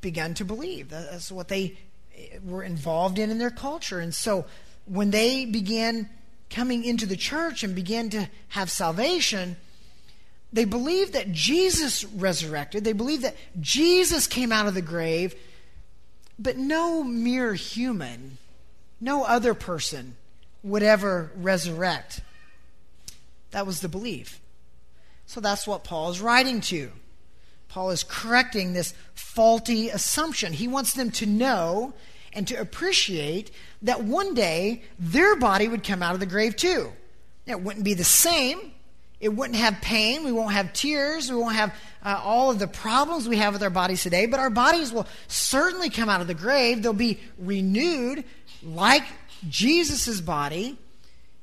began 0.00 0.34
to 0.34 0.44
believe. 0.44 0.90
That's 0.90 1.30
what 1.30 1.46
they 1.46 1.78
eh, 2.16 2.38
were 2.44 2.64
involved 2.64 3.18
in 3.18 3.30
in 3.30 3.38
their 3.38 3.50
culture. 3.50 4.00
And 4.00 4.12
so 4.12 4.44
when 4.86 5.10
they 5.10 5.44
began 5.44 6.08
coming 6.50 6.84
into 6.84 7.06
the 7.06 7.16
church 7.16 7.62
and 7.62 7.74
began 7.74 8.10
to 8.10 8.28
have 8.48 8.70
salvation, 8.70 9.56
they 10.52 10.64
believed 10.64 11.12
that 11.12 11.32
Jesus 11.32 12.04
resurrected. 12.04 12.84
They 12.84 12.92
believed 12.92 13.22
that 13.22 13.36
Jesus 13.60 14.26
came 14.26 14.52
out 14.52 14.66
of 14.66 14.74
the 14.74 14.82
grave, 14.82 15.34
but 16.38 16.56
no 16.56 17.02
mere 17.04 17.54
human 17.54 18.38
no 19.00 19.24
other 19.24 19.54
person 19.54 20.16
would 20.62 20.82
ever 20.82 21.30
resurrect. 21.36 22.20
That 23.50 23.66
was 23.66 23.80
the 23.80 23.88
belief. 23.88 24.40
So 25.26 25.40
that's 25.40 25.66
what 25.66 25.84
Paul 25.84 26.10
is 26.10 26.20
writing 26.20 26.60
to. 26.62 26.90
Paul 27.68 27.90
is 27.90 28.02
correcting 28.02 28.72
this 28.72 28.94
faulty 29.14 29.90
assumption. 29.90 30.52
He 30.52 30.68
wants 30.68 30.94
them 30.94 31.10
to 31.12 31.26
know 31.26 31.92
and 32.32 32.46
to 32.48 32.54
appreciate 32.54 33.50
that 33.82 34.04
one 34.04 34.34
day 34.34 34.82
their 34.98 35.36
body 35.36 35.68
would 35.68 35.84
come 35.84 36.02
out 36.02 36.14
of 36.14 36.20
the 36.20 36.26
grave 36.26 36.56
too. 36.56 36.92
It 37.46 37.60
wouldn't 37.60 37.84
be 37.84 37.94
the 37.94 38.04
same. 38.04 38.72
It 39.20 39.30
wouldn't 39.30 39.58
have 39.58 39.80
pain. 39.80 40.24
We 40.24 40.32
won't 40.32 40.52
have 40.52 40.72
tears. 40.72 41.30
We 41.30 41.36
won't 41.36 41.56
have 41.56 41.74
uh, 42.04 42.20
all 42.22 42.50
of 42.50 42.58
the 42.58 42.68
problems 42.68 43.28
we 43.28 43.38
have 43.38 43.52
with 43.52 43.62
our 43.62 43.70
bodies 43.70 44.02
today, 44.02 44.26
but 44.26 44.38
our 44.38 44.50
bodies 44.50 44.92
will 44.92 45.06
certainly 45.26 45.90
come 45.90 46.08
out 46.08 46.20
of 46.20 46.26
the 46.28 46.34
grave. 46.34 46.82
They'll 46.82 46.92
be 46.92 47.18
renewed 47.38 48.24
like 48.62 49.02
Jesus' 49.48 50.20
body. 50.20 50.78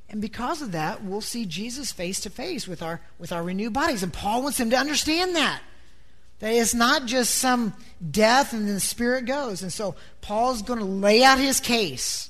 And 0.09 0.21
because 0.21 0.61
of 0.61 0.71
that, 0.71 1.03
we'll 1.03 1.19
see 1.19 1.45
Jesus 1.45 1.91
face 1.91 2.21
to 2.21 2.29
face 2.29 2.67
with 2.67 2.81
our 2.81 3.01
with 3.19 3.31
our 3.31 3.43
renewed 3.43 3.73
bodies. 3.73 4.03
And 4.03 4.13
Paul 4.13 4.43
wants 4.43 4.57
them 4.57 4.69
to 4.69 4.77
understand 4.77 5.35
that. 5.35 5.61
That 6.45 6.53
it's 6.53 6.75
not 6.75 7.07
just 7.07 7.33
some 7.33 7.73
death 8.11 8.53
and 8.53 8.67
then 8.67 8.75
the 8.75 8.79
spirit 8.79 9.25
goes. 9.25 9.63
And 9.63 9.73
so 9.73 9.95
Paul's 10.21 10.61
going 10.61 10.77
to 10.77 10.85
lay 10.85 11.23
out 11.23 11.39
his 11.39 11.59
case 11.59 12.29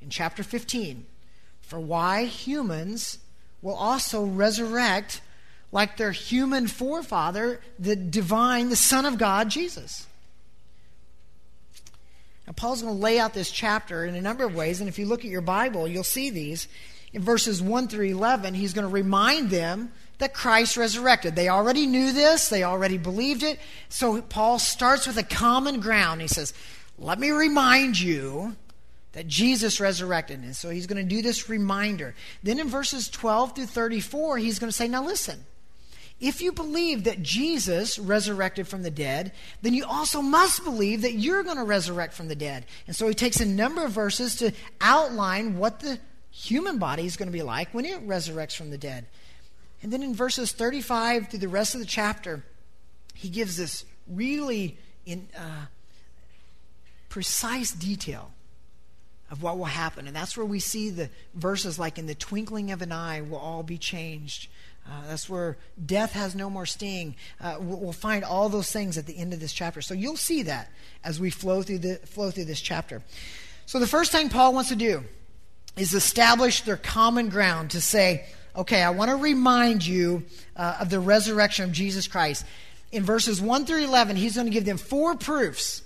in 0.00 0.10
chapter 0.10 0.44
15 0.44 1.04
for 1.62 1.80
why 1.80 2.26
humans 2.26 3.18
will 3.60 3.74
also 3.74 4.24
resurrect 4.24 5.22
like 5.72 5.96
their 5.96 6.12
human 6.12 6.68
forefather, 6.68 7.60
the 7.80 7.96
divine, 7.96 8.68
the 8.68 8.76
Son 8.76 9.04
of 9.04 9.18
God, 9.18 9.48
Jesus. 9.48 10.06
Now, 12.46 12.52
Paul's 12.52 12.82
going 12.82 12.94
to 12.94 13.02
lay 13.02 13.18
out 13.18 13.34
this 13.34 13.50
chapter 13.50 14.04
in 14.04 14.14
a 14.14 14.20
number 14.20 14.44
of 14.44 14.54
ways, 14.54 14.78
and 14.78 14.88
if 14.88 15.00
you 15.00 15.06
look 15.06 15.24
at 15.24 15.32
your 15.32 15.40
Bible, 15.40 15.88
you'll 15.88 16.04
see 16.04 16.30
these. 16.30 16.68
In 17.12 17.22
verses 17.22 17.60
1 17.60 17.88
through 17.88 18.06
11, 18.06 18.54
he's 18.54 18.72
going 18.72 18.86
to 18.86 18.94
remind 18.94 19.50
them 19.50 19.90
that 20.18 20.34
Christ 20.34 20.76
resurrected. 20.76 21.36
They 21.36 21.48
already 21.48 21.86
knew 21.86 22.12
this, 22.12 22.48
they 22.48 22.64
already 22.64 22.98
believed 22.98 23.42
it. 23.42 23.58
So 23.88 24.20
Paul 24.22 24.58
starts 24.58 25.06
with 25.06 25.16
a 25.16 25.22
common 25.22 25.80
ground. 25.80 26.20
He 26.20 26.28
says, 26.28 26.52
Let 26.98 27.18
me 27.18 27.30
remind 27.30 27.98
you 27.98 28.56
that 29.12 29.26
Jesus 29.26 29.80
resurrected. 29.80 30.40
And 30.40 30.54
so 30.54 30.70
he's 30.70 30.86
going 30.86 31.02
to 31.02 31.14
do 31.14 31.22
this 31.22 31.48
reminder. 31.48 32.14
Then 32.42 32.58
in 32.58 32.68
verses 32.68 33.08
12 33.08 33.54
through 33.54 33.66
34, 33.66 34.38
he's 34.38 34.58
going 34.58 34.70
to 34.70 34.76
say, 34.76 34.88
Now 34.88 35.04
listen. 35.04 35.44
If 36.20 36.42
you 36.42 36.50
believe 36.50 37.04
that 37.04 37.22
Jesus 37.22 37.96
resurrected 37.96 38.66
from 38.66 38.82
the 38.82 38.90
dead, 38.90 39.30
then 39.62 39.72
you 39.72 39.84
also 39.84 40.20
must 40.20 40.64
believe 40.64 41.02
that 41.02 41.12
you're 41.12 41.44
going 41.44 41.58
to 41.58 41.64
resurrect 41.64 42.12
from 42.12 42.26
the 42.26 42.34
dead. 42.34 42.66
And 42.88 42.96
so 42.96 43.06
he 43.06 43.14
takes 43.14 43.40
a 43.40 43.46
number 43.46 43.84
of 43.84 43.92
verses 43.92 44.34
to 44.36 44.52
outline 44.80 45.58
what 45.58 45.78
the 45.78 46.00
human 46.32 46.78
body 46.78 47.06
is 47.06 47.16
going 47.16 47.28
to 47.28 47.32
be 47.32 47.42
like 47.42 47.72
when 47.72 47.84
it 47.84 48.04
resurrects 48.06 48.56
from 48.56 48.70
the 48.70 48.78
dead. 48.78 49.06
And 49.82 49.92
then 49.92 50.02
in 50.02 50.14
verses 50.14 50.52
35 50.52 51.28
through 51.28 51.38
the 51.38 51.48
rest 51.48 51.74
of 51.74 51.80
the 51.80 51.86
chapter, 51.86 52.44
he 53.14 53.28
gives 53.28 53.56
this 53.56 53.84
really 54.08 54.76
in, 55.06 55.28
uh, 55.36 55.66
precise 57.08 57.72
detail 57.72 58.30
of 59.30 59.42
what 59.42 59.58
will 59.58 59.66
happen. 59.66 60.06
And 60.06 60.16
that's 60.16 60.36
where 60.36 60.46
we 60.46 60.60
see 60.60 60.90
the 60.90 61.10
verses 61.34 61.78
like, 61.78 61.98
in 61.98 62.06
the 62.06 62.14
twinkling 62.14 62.70
of 62.70 62.82
an 62.82 62.92
eye 62.92 63.20
will 63.20 63.38
all 63.38 63.62
be 63.62 63.78
changed. 63.78 64.48
Uh, 64.86 65.02
that's 65.08 65.28
where 65.28 65.58
death 65.84 66.12
has 66.12 66.34
no 66.34 66.48
more 66.48 66.64
sting. 66.64 67.14
Uh, 67.40 67.56
we'll, 67.60 67.78
we'll, 67.78 67.92
find 67.92 68.24
all 68.24 68.48
those 68.48 68.72
things 68.72 68.96
at 68.96 69.04
the 69.04 69.18
end 69.18 69.34
of 69.34 69.40
this 69.40 69.52
chapter. 69.52 69.82
So 69.82 69.92
you'll 69.92 70.16
see 70.16 70.44
that 70.44 70.70
as 71.04 71.20
we 71.20 71.28
flow 71.28 71.62
through, 71.62 71.78
the, 71.78 71.96
flow 71.96 72.30
through 72.30 72.46
this 72.46 72.60
chapter. 72.60 73.02
So 73.66 73.78
the 73.78 73.86
first 73.86 74.12
thing 74.12 74.30
Paul 74.30 74.54
wants 74.54 74.70
to 74.70 74.76
do 74.76 75.04
is 75.76 75.92
establish 75.92 76.62
their 76.62 76.78
common 76.78 77.28
ground 77.28 77.72
to 77.72 77.82
say, 77.82 78.26
okay, 78.58 78.82
I 78.82 78.90
want 78.90 79.10
to 79.10 79.16
remind 79.16 79.86
you 79.86 80.24
uh, 80.56 80.78
of 80.80 80.90
the 80.90 81.00
resurrection 81.00 81.64
of 81.64 81.72
Jesus 81.72 82.08
Christ. 82.08 82.44
In 82.90 83.04
verses 83.04 83.40
1 83.40 83.66
through 83.66 83.84
11, 83.84 84.16
he's 84.16 84.34
going 84.34 84.46
to 84.46 84.52
give 84.52 84.64
them 84.64 84.78
four 84.78 85.14
proofs. 85.14 85.82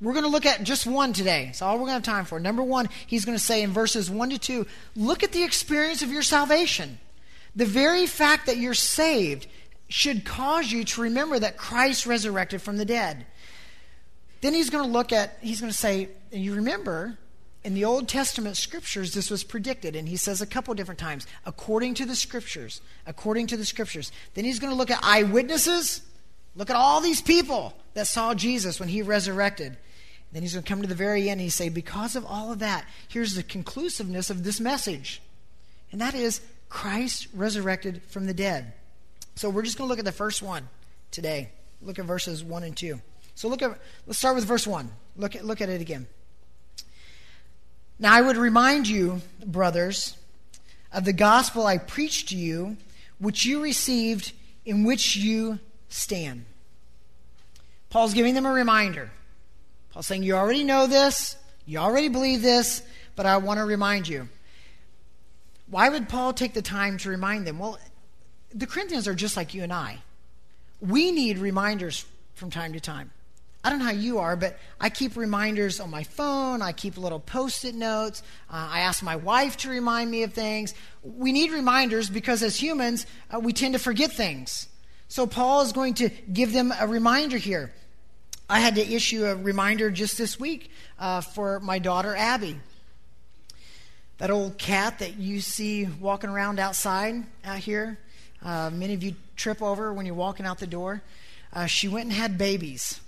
We're 0.00 0.12
going 0.12 0.24
to 0.24 0.30
look 0.30 0.46
at 0.46 0.62
just 0.62 0.86
one 0.86 1.12
today. 1.12 1.46
It's 1.50 1.62
all 1.62 1.74
we're 1.74 1.86
going 1.86 2.00
to 2.00 2.10
have 2.10 2.16
time 2.16 2.24
for. 2.24 2.40
Number 2.40 2.62
one, 2.62 2.88
he's 3.06 3.24
going 3.24 3.36
to 3.36 3.42
say 3.42 3.62
in 3.62 3.70
verses 3.70 4.10
1 4.10 4.30
to 4.30 4.38
2, 4.38 4.66
look 4.94 5.22
at 5.22 5.32
the 5.32 5.42
experience 5.42 6.02
of 6.02 6.10
your 6.10 6.22
salvation. 6.22 6.98
The 7.54 7.66
very 7.66 8.06
fact 8.06 8.46
that 8.46 8.56
you're 8.56 8.74
saved 8.74 9.46
should 9.88 10.24
cause 10.24 10.70
you 10.70 10.84
to 10.84 11.02
remember 11.02 11.38
that 11.38 11.56
Christ 11.56 12.06
resurrected 12.06 12.60
from 12.60 12.76
the 12.76 12.84
dead. 12.84 13.26
Then 14.40 14.52
he's 14.52 14.70
going 14.70 14.84
to 14.84 14.90
look 14.90 15.12
at, 15.12 15.38
he's 15.40 15.60
going 15.60 15.72
to 15.72 15.78
say, 15.78 16.08
and 16.32 16.42
you 16.42 16.54
remember, 16.54 17.18
in 17.66 17.74
the 17.74 17.84
Old 17.84 18.06
Testament 18.06 18.56
scriptures, 18.56 19.12
this 19.12 19.28
was 19.28 19.42
predicted. 19.42 19.96
And 19.96 20.08
he 20.08 20.16
says 20.16 20.40
a 20.40 20.46
couple 20.46 20.72
different 20.74 21.00
times, 21.00 21.26
according 21.44 21.94
to 21.94 22.06
the 22.06 22.14
scriptures, 22.14 22.80
according 23.06 23.48
to 23.48 23.56
the 23.56 23.64
scriptures. 23.64 24.12
Then 24.34 24.44
he's 24.44 24.60
going 24.60 24.70
to 24.70 24.76
look 24.76 24.92
at 24.92 25.00
eyewitnesses. 25.02 26.00
Look 26.54 26.70
at 26.70 26.76
all 26.76 27.00
these 27.00 27.20
people 27.20 27.74
that 27.94 28.06
saw 28.06 28.34
Jesus 28.34 28.78
when 28.78 28.88
he 28.88 29.02
resurrected. 29.02 29.76
Then 30.30 30.42
he's 30.42 30.52
going 30.52 30.62
to 30.62 30.68
come 30.68 30.80
to 30.80 30.86
the 30.86 30.94
very 30.94 31.22
end 31.22 31.32
and 31.32 31.40
he 31.40 31.48
say, 31.48 31.68
because 31.68 32.14
of 32.14 32.24
all 32.24 32.52
of 32.52 32.60
that, 32.60 32.84
here's 33.08 33.34
the 33.34 33.42
conclusiveness 33.42 34.30
of 34.30 34.44
this 34.44 34.60
message. 34.60 35.20
And 35.90 36.00
that 36.00 36.14
is 36.14 36.40
Christ 36.68 37.26
resurrected 37.34 38.00
from 38.04 38.26
the 38.26 38.34
dead. 38.34 38.74
So 39.34 39.50
we're 39.50 39.62
just 39.62 39.76
going 39.76 39.88
to 39.88 39.90
look 39.90 39.98
at 39.98 40.04
the 40.04 40.12
first 40.12 40.40
one 40.40 40.68
today. 41.10 41.50
Look 41.82 41.98
at 41.98 42.04
verses 42.04 42.44
1 42.44 42.62
and 42.62 42.76
2. 42.76 43.00
So 43.34 43.48
look 43.48 43.60
at 43.60 43.76
let's 44.06 44.20
start 44.20 44.36
with 44.36 44.44
verse 44.44 44.68
1. 44.68 44.88
Look 45.16 45.34
at 45.34 45.44
look 45.44 45.60
at 45.60 45.68
it 45.68 45.80
again. 45.80 46.06
Now 47.98 48.14
I 48.14 48.20
would 48.20 48.36
remind 48.36 48.88
you, 48.88 49.22
brothers, 49.44 50.16
of 50.92 51.04
the 51.04 51.12
gospel 51.12 51.66
I 51.66 51.78
preached 51.78 52.28
to 52.30 52.36
you, 52.36 52.76
which 53.18 53.44
you 53.44 53.62
received, 53.62 54.32
in 54.64 54.84
which 54.84 55.16
you 55.16 55.58
stand. 55.88 56.44
Paul's 57.88 58.14
giving 58.14 58.34
them 58.34 58.46
a 58.46 58.52
reminder. 58.52 59.10
Paul's 59.92 60.06
saying, 60.06 60.22
You 60.22 60.34
already 60.34 60.64
know 60.64 60.86
this, 60.86 61.36
you 61.64 61.78
already 61.78 62.08
believe 62.08 62.42
this, 62.42 62.82
but 63.14 63.24
I 63.24 63.38
want 63.38 63.58
to 63.58 63.64
remind 63.64 64.06
you. 64.06 64.28
Why 65.68 65.88
would 65.88 66.08
Paul 66.08 66.32
take 66.32 66.54
the 66.54 66.62
time 66.62 66.98
to 66.98 67.10
remind 67.10 67.46
them? 67.46 67.58
Well, 67.58 67.78
the 68.54 68.66
Corinthians 68.66 69.08
are 69.08 69.14
just 69.14 69.36
like 69.36 69.54
you 69.54 69.62
and 69.62 69.72
I. 69.72 69.98
We 70.80 71.10
need 71.10 71.38
reminders 71.38 72.04
from 72.34 72.50
time 72.50 72.74
to 72.74 72.80
time. 72.80 73.10
I 73.66 73.68
don't 73.68 73.80
know 73.80 73.86
how 73.86 73.90
you 73.90 74.18
are, 74.20 74.36
but 74.36 74.56
I 74.80 74.90
keep 74.90 75.16
reminders 75.16 75.80
on 75.80 75.90
my 75.90 76.04
phone. 76.04 76.62
I 76.62 76.70
keep 76.70 76.96
little 76.96 77.18
post 77.18 77.64
it 77.64 77.74
notes. 77.74 78.22
Uh, 78.48 78.68
I 78.70 78.80
ask 78.82 79.02
my 79.02 79.16
wife 79.16 79.56
to 79.56 79.68
remind 79.68 80.08
me 80.08 80.22
of 80.22 80.32
things. 80.32 80.72
We 81.02 81.32
need 81.32 81.50
reminders 81.50 82.08
because 82.08 82.44
as 82.44 82.54
humans, 82.54 83.06
uh, 83.28 83.40
we 83.40 83.52
tend 83.52 83.74
to 83.74 83.80
forget 83.80 84.12
things. 84.12 84.68
So 85.08 85.26
Paul 85.26 85.62
is 85.62 85.72
going 85.72 85.94
to 85.94 86.10
give 86.32 86.52
them 86.52 86.72
a 86.78 86.86
reminder 86.86 87.38
here. 87.38 87.72
I 88.48 88.60
had 88.60 88.76
to 88.76 88.88
issue 88.88 89.26
a 89.26 89.34
reminder 89.34 89.90
just 89.90 90.16
this 90.16 90.38
week 90.38 90.70
uh, 91.00 91.20
for 91.20 91.58
my 91.58 91.80
daughter 91.80 92.14
Abby. 92.14 92.60
That 94.18 94.30
old 94.30 94.58
cat 94.58 95.00
that 95.00 95.16
you 95.16 95.40
see 95.40 95.86
walking 95.86 96.30
around 96.30 96.60
outside 96.60 97.24
out 97.44 97.58
here, 97.58 97.98
uh, 98.44 98.70
many 98.72 98.94
of 98.94 99.02
you 99.02 99.16
trip 99.34 99.60
over 99.60 99.92
when 99.92 100.06
you're 100.06 100.14
walking 100.14 100.46
out 100.46 100.58
the 100.58 100.68
door. 100.68 101.02
Uh, 101.52 101.66
she 101.66 101.88
went 101.88 102.04
and 102.04 102.12
had 102.12 102.38
babies 102.38 103.00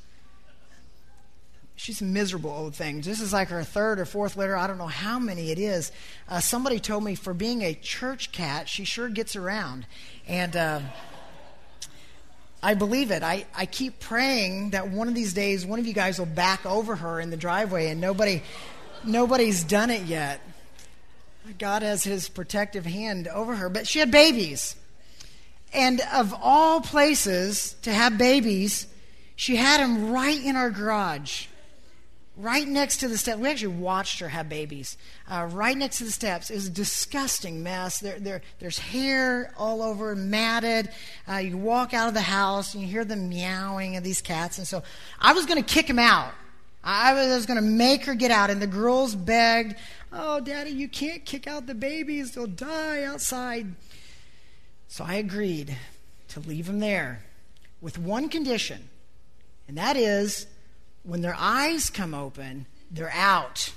she's 1.78 2.00
a 2.00 2.04
miserable 2.04 2.50
old 2.50 2.74
thing. 2.74 3.00
This 3.00 3.20
is 3.20 3.32
like 3.32 3.48
her 3.48 3.62
third 3.62 4.00
or 4.00 4.04
fourth 4.04 4.36
litter. 4.36 4.56
I 4.56 4.66
don't 4.66 4.78
know 4.78 4.88
how 4.88 5.18
many 5.18 5.52
it 5.52 5.58
is. 5.58 5.92
Uh, 6.28 6.40
somebody 6.40 6.80
told 6.80 7.04
me 7.04 7.14
for 7.14 7.32
being 7.32 7.62
a 7.62 7.72
church 7.72 8.32
cat, 8.32 8.68
she 8.68 8.84
sure 8.84 9.08
gets 9.08 9.36
around. 9.36 9.86
And 10.26 10.56
uh, 10.56 10.80
I 12.62 12.74
believe 12.74 13.12
it. 13.12 13.22
I, 13.22 13.46
I 13.54 13.66
keep 13.66 14.00
praying 14.00 14.70
that 14.70 14.90
one 14.90 15.06
of 15.06 15.14
these 15.14 15.32
days, 15.32 15.64
one 15.64 15.78
of 15.78 15.86
you 15.86 15.92
guys 15.92 16.18
will 16.18 16.26
back 16.26 16.66
over 16.66 16.96
her 16.96 17.20
in 17.20 17.30
the 17.30 17.36
driveway, 17.36 17.86
and 17.86 18.00
nobody, 18.00 18.42
nobody's 19.04 19.62
done 19.62 19.90
it 19.90 20.02
yet. 20.02 20.40
God 21.58 21.82
has 21.82 22.02
his 22.02 22.28
protective 22.28 22.86
hand 22.86 23.28
over 23.28 23.54
her. 23.54 23.68
But 23.68 23.86
she 23.86 24.00
had 24.00 24.10
babies. 24.10 24.74
And 25.72 26.00
of 26.12 26.34
all 26.42 26.80
places 26.80 27.76
to 27.82 27.92
have 27.92 28.18
babies, 28.18 28.88
she 29.36 29.54
had 29.54 29.80
them 29.80 30.10
right 30.10 30.42
in 30.42 30.56
our 30.56 30.70
garage 30.70 31.46
right 32.38 32.66
next 32.66 32.98
to 32.98 33.08
the 33.08 33.18
steps. 33.18 33.38
We 33.38 33.48
actually 33.50 33.76
watched 33.76 34.20
her 34.20 34.28
have 34.28 34.48
babies. 34.48 34.96
Uh, 35.28 35.48
right 35.50 35.76
next 35.76 35.98
to 35.98 36.04
the 36.04 36.10
steps. 36.10 36.50
Was 36.50 36.68
a 36.68 36.70
disgusting 36.70 37.62
mess. 37.62 38.00
There, 38.00 38.18
there, 38.18 38.42
there's 38.60 38.78
hair 38.78 39.52
all 39.56 39.82
over, 39.82 40.14
matted. 40.14 40.90
Uh, 41.28 41.36
you 41.36 41.58
walk 41.58 41.92
out 41.92 42.08
of 42.08 42.14
the 42.14 42.20
house 42.20 42.74
and 42.74 42.82
you 42.82 42.88
hear 42.88 43.04
the 43.04 43.16
meowing 43.16 43.96
of 43.96 44.04
these 44.04 44.22
cats. 44.22 44.58
And 44.58 44.66
so 44.66 44.82
I 45.20 45.32
was 45.32 45.44
going 45.44 45.62
to 45.62 45.74
kick 45.74 45.88
him 45.88 45.98
out. 45.98 46.32
I 46.82 47.12
was 47.12 47.44
going 47.44 47.60
to 47.60 47.68
make 47.68 48.04
her 48.04 48.14
get 48.14 48.30
out. 48.30 48.50
And 48.50 48.62
the 48.62 48.66
girls 48.66 49.14
begged, 49.14 49.74
Oh, 50.12 50.40
Daddy, 50.40 50.70
you 50.70 50.88
can't 50.88 51.24
kick 51.24 51.46
out 51.46 51.66
the 51.66 51.74
babies. 51.74 52.32
They'll 52.32 52.46
die 52.46 53.02
outside. 53.02 53.74
So 54.86 55.04
I 55.04 55.14
agreed 55.14 55.76
to 56.28 56.40
leave 56.40 56.66
them 56.66 56.78
there 56.78 57.24
with 57.80 57.98
one 57.98 58.28
condition, 58.28 58.88
and 59.68 59.76
that 59.76 59.96
is 59.96 60.46
when 61.02 61.20
their 61.20 61.36
eyes 61.36 61.90
come 61.90 62.14
open, 62.14 62.66
they're 62.90 63.12
out. 63.12 63.72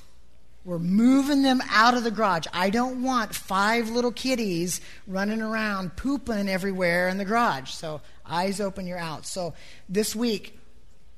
We're 0.63 0.79
moving 0.79 1.41
them 1.41 1.61
out 1.71 1.95
of 1.95 2.03
the 2.03 2.11
garage. 2.11 2.45
I 2.53 2.69
don't 2.69 3.01
want 3.01 3.33
five 3.33 3.89
little 3.89 4.11
kitties 4.11 4.79
running 5.07 5.41
around 5.41 5.95
pooping 5.95 6.47
everywhere 6.47 7.07
in 7.09 7.17
the 7.17 7.25
garage. 7.25 7.71
So, 7.71 8.01
eyes 8.25 8.61
open, 8.61 8.85
you're 8.85 8.99
out. 8.99 9.25
So, 9.25 9.55
this 9.89 10.15
week, 10.15 10.59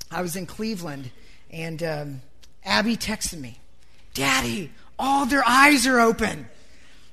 I 0.10 0.22
was 0.22 0.36
in 0.36 0.46
Cleveland, 0.46 1.12
and 1.52 1.84
um, 1.84 2.22
Abby 2.64 2.96
texted 2.96 3.40
me, 3.40 3.60
Daddy, 4.14 4.72
all 4.98 5.26
their 5.26 5.44
eyes 5.46 5.86
are 5.88 6.00
open. 6.00 6.48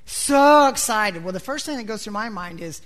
So 0.05 0.67
excited. 0.67 1.23
Well, 1.23 1.33
the 1.33 1.39
first 1.39 1.65
thing 1.65 1.77
that 1.77 1.85
goes 1.85 2.03
through 2.03 2.13
my 2.13 2.29
mind 2.29 2.61
is, 2.61 2.81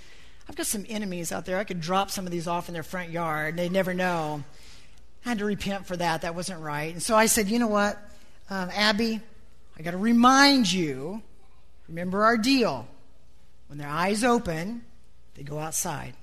I've 0.47 0.55
got 0.55 0.67
some 0.67 0.85
enemies 0.87 1.31
out 1.31 1.45
there. 1.45 1.57
I 1.57 1.63
could 1.63 1.81
drop 1.81 2.11
some 2.11 2.25
of 2.25 2.31
these 2.31 2.47
off 2.47 2.67
in 2.67 2.73
their 2.73 2.83
front 2.83 3.09
yard. 3.09 3.57
They'd 3.57 3.71
never 3.71 3.93
know. 3.93 4.43
I 5.25 5.29
had 5.29 5.39
to 5.39 5.45
repent 5.45 5.87
for 5.87 5.97
that. 5.97 6.21
That 6.21 6.35
wasn't 6.35 6.61
right. 6.61 6.93
And 6.93 7.01
so 7.01 7.15
I 7.15 7.25
said, 7.25 7.49
you 7.49 7.57
know 7.57 7.67
what, 7.67 7.97
um, 8.49 8.69
Abby, 8.73 9.19
I 9.77 9.81
got 9.81 9.91
to 9.91 9.97
remind 9.97 10.71
you, 10.71 11.23
remember 11.87 12.23
our 12.23 12.37
deal. 12.37 12.87
When 13.67 13.79
their 13.79 13.89
eyes 13.89 14.23
open, 14.23 14.83
they 15.33 15.41
go 15.41 15.57
outside. 15.57 16.13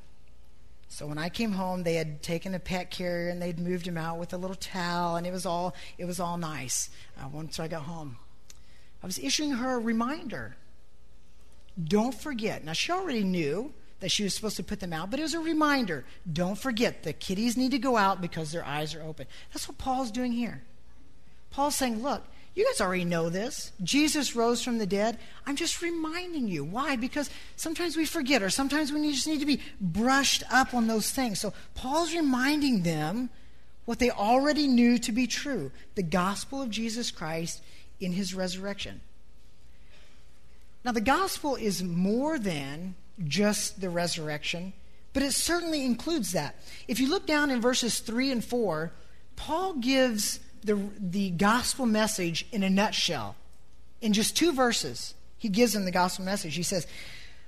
So 0.89 1.07
when 1.07 1.19
I 1.19 1.31
came 1.31 1.53
home, 1.53 1.83
they 1.83 1.95
had 1.95 2.23
taken 2.23 2.55
a 2.55 2.59
pet 2.59 2.91
carrier 2.91 3.31
and 3.31 3.43
they'd 3.43 3.59
moved 3.59 3.89
him 3.89 3.97
out 3.97 4.19
with 4.19 4.33
a 4.35 4.37
little 4.37 4.55
towel, 4.55 5.17
and 5.17 5.27
it 5.27 5.33
was 5.33 5.47
all 5.47 5.75
it 5.97 6.05
was 6.05 6.21
all 6.21 6.37
nice. 6.37 6.91
Uh, 7.19 7.29
once 7.33 7.59
I 7.59 7.67
got 7.67 7.85
home, 7.85 8.19
I 9.03 9.07
was 9.07 9.19
issuing 9.19 9.53
her 9.53 9.77
a 9.77 9.79
reminder. 9.79 10.55
Don't 11.83 12.15
forget. 12.15 12.63
Now 12.63 12.75
she 12.75 12.93
already 12.93 13.25
knew 13.25 13.73
that 14.03 14.11
she 14.11 14.25
was 14.25 14.35
supposed 14.35 14.57
to 14.57 14.65
put 14.65 14.81
them 14.81 14.93
out, 14.93 15.13
but 15.13 15.21
it 15.21 15.23
was 15.23 15.33
a 15.33 15.39
reminder. 15.39 16.05
Don't 16.31 16.59
forget, 16.59 17.05
the 17.05 17.13
kitties 17.13 17.57
need 17.57 17.71
to 17.71 17.79
go 17.79 17.97
out 17.97 18.21
because 18.21 18.51
their 18.51 18.65
eyes 18.65 18.97
are 18.97 19.03
open. 19.03 19.29
That's 19.53 19.69
what 19.69 19.79
Paul's 19.79 20.11
doing 20.11 20.33
here. 20.33 20.61
Paul's 21.53 21.77
saying, 21.77 22.03
look, 22.03 22.25
you 22.57 22.67
guys 22.67 22.81
already 22.81 23.05
know 23.05 23.31
this. 23.31 23.71
Jesus 23.81 24.35
rose 24.35 24.61
from 24.61 24.79
the 24.79 24.87
dead. 24.87 25.19
I'm 25.47 25.55
just 25.55 25.81
reminding 25.81 26.49
you. 26.49 26.65
Why? 26.65 26.97
Because 26.97 27.31
sometimes 27.55 27.97
we 27.97 28.05
forget, 28.05 28.43
or 28.43 28.51
sometimes 28.51 28.93
we 28.93 29.09
just 29.13 29.29
need 29.29 29.39
to 29.39 29.47
be 29.47 29.61
brushed 29.81 30.43
up 30.51 30.75
on 30.75 30.89
those 30.89 31.13
things. 31.13 31.39
So 31.39 31.55
Paul's 31.77 32.13
reminding 32.13 32.83
them 32.83 33.31
what 33.85 34.01
they 34.01 34.11
already 34.11 34.67
knew 34.67 34.99
to 34.99 35.13
be 35.13 35.29
true 35.29 35.71
the 35.95 36.03
gospel 36.03 36.61
of 36.61 36.71
Jesus 36.71 37.13
Christ 37.13 37.63
in 38.01 38.11
his 38.11 38.35
resurrection. 38.35 39.01
Now, 40.85 40.91
the 40.91 41.01
gospel 41.01 41.55
is 41.55 41.85
more 41.85 42.41
than 42.41 42.97
just 43.25 43.81
the 43.81 43.91
resurrection, 43.91 44.73
but 45.13 45.23
it 45.23 45.33
certainly 45.33 45.85
includes 45.85 46.33
that. 46.33 46.57
If 46.89 47.01
you 47.01 47.09
look 47.09 47.27
down 47.27 47.51
in 47.51 47.61
verses 47.61 48.01
3 48.01 48.33
and 48.33 48.45
4, 48.45 48.93
Paul 49.37 49.75
gives 49.75 50.41
the, 50.65 50.79
the 50.99 51.31
gospel 51.31 51.87
message 51.87 52.47
in 52.53 52.63
a 52.63 52.71
nutshell. 52.71 53.37
In 54.01 54.13
just 54.13 54.37
two 54.37 54.53
verses, 54.53 55.15
he 55.39 55.49
gives 55.49 55.73
them 55.73 55.85
the 55.85 55.91
gospel 55.91 56.25
message. 56.25 56.55
He 56.55 56.63
says, 56.63 56.87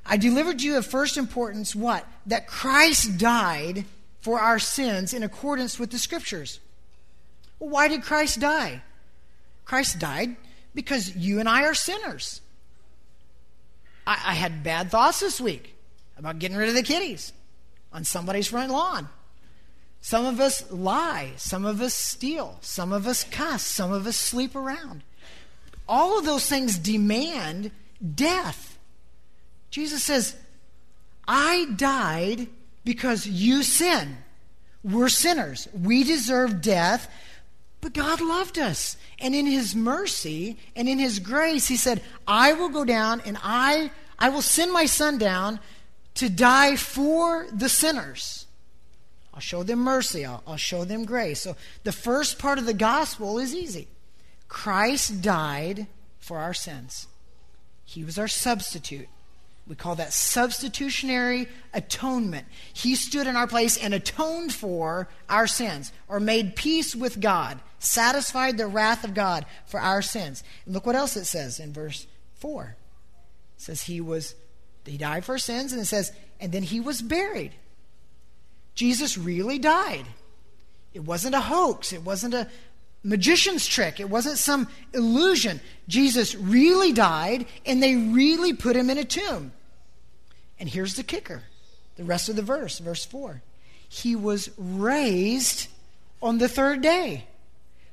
I 0.07 0.17
delivered 0.17 0.61
you 0.63 0.77
of 0.77 0.87
first 0.87 1.17
importance 1.17 1.75
what? 1.75 2.07
That 2.27 2.47
Christ 2.47 3.19
died 3.19 3.85
for 4.21 4.41
our 4.41 4.59
sins 4.59 5.13
in 5.13 5.23
accordance 5.23 5.79
with 5.79 5.91
the 5.91 5.99
scriptures. 5.99 6.61
Well, 7.59 7.71
why 7.71 7.89
did 7.89 8.03
Christ 8.03 8.41
die? 8.41 8.83
Christ 9.65 9.99
died 9.99 10.37
because 10.75 11.15
you 11.17 11.41
and 11.41 11.49
I 11.49 11.65
are 11.65 11.75
sinners. 11.75 12.41
I, 14.07 14.13
I 14.13 14.35
had 14.35 14.63
bad 14.63 14.91
thoughts 14.91 15.21
this 15.21 15.41
week 15.41 15.75
about 16.17 16.39
getting 16.39 16.57
rid 16.57 16.69
of 16.69 16.75
the 16.75 16.83
kitties 16.83 17.33
on 17.93 18.05
somebody's 18.05 18.49
front 18.49 18.71
lawn. 18.71 19.09
Some 20.01 20.27
of 20.27 20.39
us 20.39 20.71
lie. 20.71 21.33
Some 21.37 21.65
of 21.65 21.81
us 21.81 21.95
steal. 21.95 22.59
Some 22.61 22.93
of 22.93 23.07
us 23.07 23.25
cuss. 23.25 23.63
Some 23.63 23.91
of 23.91 24.07
us 24.07 24.17
sleep 24.17 24.55
around. 24.55 25.03
All 25.89 26.19
of 26.19 26.25
those 26.25 26.47
things 26.47 26.79
demand 26.79 27.71
death. 28.15 28.79
Jesus 29.71 30.03
says, 30.05 30.37
I 31.27 31.67
died 31.77 32.49
because 32.85 33.27
you 33.27 33.63
sin. 33.63 34.19
We're 34.83 35.09
sinners. 35.09 35.69
We 35.73 36.05
deserve 36.05 36.61
death, 36.61 37.11
but 37.85 37.93
God 37.93 38.23
loved 38.23 38.59
us. 38.59 38.97
And 39.19 39.35
in 39.35 39.45
his 39.45 39.77
mercy 39.77 40.57
and 40.75 40.89
in 40.89 40.99
his 40.99 41.19
grace, 41.19 41.69
he 41.69 41.77
said, 41.77 42.01
I 42.27 42.55
will 42.55 42.71
go 42.71 42.83
down 42.83 43.21
and 43.27 43.37
I, 43.43 43.91
I 44.19 44.31
will 44.31 44.41
send 44.41 44.73
my 44.73 44.87
son 44.87 45.19
down 45.19 45.61
to 46.15 46.31
die 46.31 46.77
for 46.77 47.47
the 47.53 47.69
sinners. 47.69 48.47
I'll 49.35 49.41
show 49.41 49.63
them 49.63 49.81
mercy. 49.81 50.25
I'll, 50.25 50.43
I'll 50.47 50.57
show 50.57 50.85
them 50.85 51.05
grace. 51.05 51.43
So 51.43 51.57
the 51.83 51.93
first 51.93 52.39
part 52.39 52.59
of 52.59 52.65
the 52.65 52.73
gospel 52.73 53.39
is 53.39 53.55
easy. 53.55 53.89
Christ 54.49 55.21
died 55.21 55.87
for 56.19 56.39
our 56.39 56.55
sins. 56.55 57.07
He 57.85 58.03
was 58.03 58.19
our 58.19 58.29
substitute. 58.29 59.09
We 59.67 59.75
call 59.75 59.95
that 59.95 60.13
substitutionary 60.13 61.49
atonement. 61.73 62.47
He 62.73 62.95
stood 62.97 63.27
in 63.27 63.35
our 63.35 63.47
place 63.47 63.79
and 63.79 63.95
atoned 63.95 64.53
for 64.53 65.09
our 65.29 65.47
sins, 65.47 65.91
or 66.07 66.21
made 66.21 66.55
peace 66.55 66.95
with 66.95 67.21
God, 67.21 67.61
satisfied 67.79 68.59
the 68.59 68.67
wrath 68.67 69.05
of 69.05 69.15
God 69.15 69.47
for 69.67 69.81
our 69.81 70.03
sins. 70.03 70.45
And 70.67 70.75
look 70.75 70.85
what 70.85 70.97
else 70.97 71.17
it 71.17 71.25
says 71.25 71.61
in 71.61 71.73
verse 71.73 72.07
4. 72.35 72.77
It 73.57 73.63
says 73.63 73.83
he 73.83 74.03
was 74.03 74.35
he 74.85 74.99
died 74.99 75.25
for 75.25 75.39
sins, 75.39 75.73
and 75.73 75.81
it 75.81 75.87
says, 75.87 76.13
and 76.41 76.53
then 76.53 76.63
he 76.63 76.81
was 76.81 77.01
buried. 77.01 77.55
Jesus 78.75 79.17
really 79.17 79.59
died. 79.59 80.05
It 80.93 81.05
wasn't 81.05 81.35
a 81.35 81.41
hoax, 81.41 81.93
it 81.93 82.03
wasn't 82.03 82.35
a 82.35 82.49
magician's 83.05 83.67
trick, 83.67 84.01
it 84.01 84.09
wasn't 84.09 84.39
some 84.39 84.67
illusion. 84.93 85.61
Jesus 85.87 86.35
really 86.35 86.93
died, 86.93 87.47
and 87.65 87.83
they 87.83 87.95
really 87.95 88.53
put 88.53 88.75
him 88.75 88.91
in 88.91 88.99
a 88.99 89.05
tomb. 89.05 89.53
And 90.59 90.69
here's 90.69 90.97
the 90.97 91.03
kicker 91.05 91.43
the 91.97 92.05
rest 92.05 92.29
of 92.29 92.35
the 92.35 92.43
verse, 92.43 92.79
verse 92.79 93.05
4. 93.05 93.43
He 93.89 94.17
was 94.17 94.51
raised 94.59 95.69
on 96.21 96.39
the 96.39 96.49
third 96.49 96.81
day. 96.81 97.27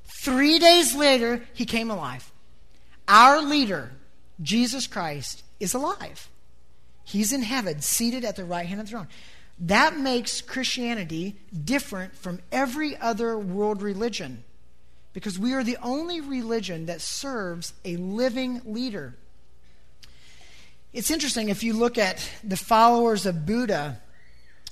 Three 0.05 0.57
days 0.57 0.95
later, 0.95 1.43
he 1.53 1.65
came 1.65 1.91
alive. 1.91 2.31
Our 3.07 3.41
leader, 3.41 3.91
Jesus 4.41 4.87
Christ, 4.87 5.43
is 5.59 5.73
alive. 5.73 6.29
He's 7.03 7.33
in 7.33 7.43
heaven, 7.43 7.81
seated 7.81 8.23
at 8.23 8.35
the 8.35 8.45
right 8.45 8.65
hand 8.65 8.79
of 8.79 8.87
the 8.87 8.91
throne. 8.91 9.07
That 9.59 9.99
makes 9.99 10.41
Christianity 10.41 11.35
different 11.63 12.15
from 12.15 12.39
every 12.51 12.97
other 12.97 13.37
world 13.37 13.81
religion 13.81 14.43
because 15.13 15.37
we 15.37 15.53
are 15.53 15.63
the 15.63 15.77
only 15.81 16.21
religion 16.21 16.85
that 16.85 17.01
serves 17.01 17.73
a 17.83 17.97
living 17.97 18.61
leader. 18.65 19.15
It's 20.93 21.11
interesting 21.11 21.49
if 21.49 21.63
you 21.63 21.73
look 21.73 21.97
at 21.97 22.29
the 22.43 22.57
followers 22.57 23.25
of 23.25 23.45
Buddha, 23.45 24.01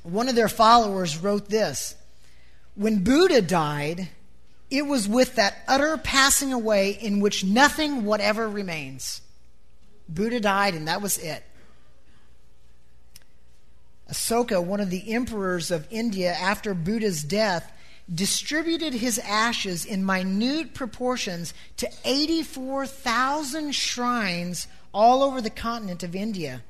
one 0.04 0.30
of 0.30 0.36
their 0.36 0.50
followers 0.50 1.18
wrote 1.18 1.50
this 1.50 1.96
When 2.76 3.04
Buddha 3.04 3.42
died, 3.42 4.10
it 4.70 4.86
was 4.86 5.08
with 5.08 5.36
that 5.36 5.58
utter 5.68 5.98
passing 5.98 6.54
away 6.54 6.92
in 6.92 7.20
which 7.20 7.44
nothing 7.44 8.06
whatever 8.06 8.48
remains. 8.48 9.22
Buddha 10.08 10.40
died, 10.40 10.74
and 10.74 10.88
that 10.88 11.02
was 11.02 11.18
it. 11.18 11.44
Asoka, 14.12 14.64
one 14.64 14.80
of 14.80 14.90
the 14.90 15.14
emperors 15.14 15.70
of 15.70 15.88
India 15.92 16.34
after 16.34 16.74
Buddha's 16.74 17.24
death, 17.24 17.72
distributed 18.14 18.94
his 18.94 19.20
ashes 19.20 19.86
in 19.86 20.06
minute 20.06 20.74
proportions 20.74 21.54
to 21.78 21.90
84,000 22.04 23.74
shrines 23.74 24.68
all 24.94 25.22
over 25.24 25.42
the 25.42 25.50
continent 25.50 26.04
of 26.04 26.16
India. 26.16 26.64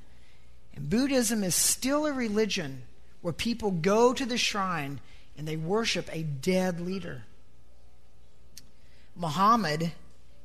And 0.75 0.89
Buddhism 0.89 1.43
is 1.43 1.55
still 1.55 2.05
a 2.05 2.13
religion 2.13 2.83
where 3.21 3.33
people 3.33 3.71
go 3.71 4.13
to 4.13 4.25
the 4.25 4.37
shrine 4.37 4.99
and 5.37 5.47
they 5.47 5.57
worship 5.57 6.09
a 6.11 6.23
dead 6.23 6.81
leader. 6.81 7.23
Muhammad, 9.15 9.91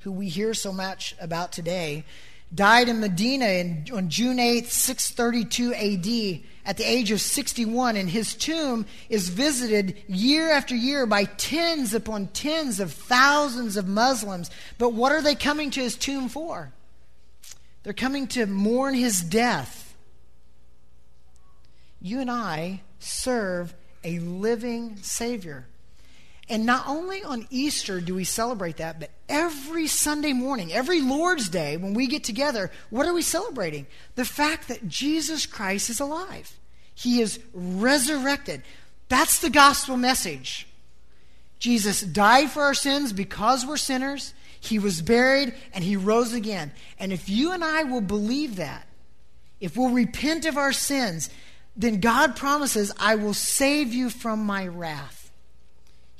who 0.00 0.12
we 0.12 0.28
hear 0.28 0.54
so 0.54 0.72
much 0.72 1.14
about 1.20 1.52
today, 1.52 2.04
died 2.52 2.88
in 2.88 3.00
Medina 3.00 3.46
in, 3.46 3.86
on 3.92 4.08
June 4.08 4.38
8, 4.38 4.66
632 4.66 5.74
AD, 5.74 6.40
at 6.66 6.76
the 6.78 6.84
age 6.84 7.10
of 7.10 7.20
61, 7.20 7.96
and 7.96 8.08
his 8.08 8.34
tomb 8.34 8.86
is 9.08 9.28
visited 9.28 9.96
year 10.08 10.50
after 10.50 10.74
year 10.74 11.04
by 11.04 11.24
tens 11.24 11.92
upon 11.92 12.28
tens 12.28 12.80
of 12.80 12.92
thousands 12.92 13.76
of 13.76 13.86
Muslims. 13.86 14.50
But 14.78 14.94
what 14.94 15.12
are 15.12 15.22
they 15.22 15.34
coming 15.34 15.70
to 15.72 15.80
his 15.80 15.96
tomb 15.96 16.28
for? 16.28 16.72
They're 17.82 17.92
coming 17.92 18.26
to 18.28 18.46
mourn 18.46 18.94
his 18.94 19.20
death. 19.20 19.94
You 22.00 22.20
and 22.20 22.30
I 22.30 22.80
serve 22.98 23.74
a 24.02 24.18
living 24.20 24.96
Savior. 25.02 25.66
And 26.48 26.66
not 26.66 26.86
only 26.86 27.22
on 27.22 27.46
Easter 27.50 28.00
do 28.00 28.14
we 28.14 28.24
celebrate 28.24 28.76
that, 28.76 29.00
but 29.00 29.10
every 29.28 29.86
Sunday 29.86 30.32
morning, 30.32 30.72
every 30.72 31.00
Lord's 31.00 31.48
Day, 31.48 31.76
when 31.76 31.94
we 31.94 32.06
get 32.06 32.24
together, 32.24 32.70
what 32.90 33.06
are 33.06 33.14
we 33.14 33.22
celebrating? 33.22 33.86
The 34.14 34.26
fact 34.26 34.68
that 34.68 34.88
Jesus 34.88 35.46
Christ 35.46 35.88
is 35.88 36.00
alive. 36.00 36.58
He 36.94 37.20
is 37.20 37.40
resurrected. 37.54 38.62
That's 39.08 39.38
the 39.40 39.50
gospel 39.50 39.96
message. 39.96 40.68
Jesus 41.58 42.02
died 42.02 42.50
for 42.50 42.62
our 42.62 42.74
sins 42.74 43.12
because 43.12 43.64
we're 43.64 43.78
sinners. 43.78 44.34
He 44.60 44.78
was 44.78 45.00
buried 45.02 45.54
and 45.72 45.82
he 45.82 45.96
rose 45.96 46.34
again. 46.34 46.72
And 46.98 47.12
if 47.12 47.28
you 47.28 47.52
and 47.52 47.64
I 47.64 47.84
will 47.84 48.00
believe 48.00 48.56
that, 48.56 48.86
if 49.60 49.76
we'll 49.76 49.90
repent 49.90 50.44
of 50.44 50.58
our 50.58 50.72
sins, 50.72 51.30
then 51.76 52.00
God 52.00 52.36
promises, 52.36 52.92
I 52.98 53.14
will 53.14 53.34
save 53.34 53.94
you 53.94 54.10
from 54.10 54.44
my 54.44 54.66
wrath. 54.66 55.13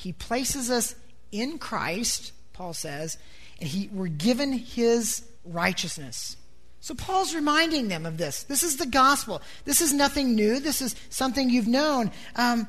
He 0.05 0.13
places 0.13 0.71
us 0.71 0.95
in 1.33 1.57
Christ, 1.57 2.33
Paul 2.53 2.75
says, 2.75 3.17
and 3.59 3.67
he, 3.67 3.89
we're 3.91 4.09
given 4.09 4.53
his 4.53 5.25
righteousness. 5.47 6.37
So 6.81 6.95
Paul's 6.95 7.35
reminding 7.35 7.89
them 7.89 8.05
of 8.05 8.19
this. 8.19 8.43
This 8.43 8.63
is 8.63 8.77
the 8.77 8.85
gospel. 8.85 9.41
This 9.65 9.81
is 9.81 9.95
nothing 9.95 10.35
new. 10.35 10.61
This 10.61 10.83
is 10.83 10.95
something 11.09 11.49
you've 11.49 11.67
known, 11.67 12.13
um, 12.37 12.69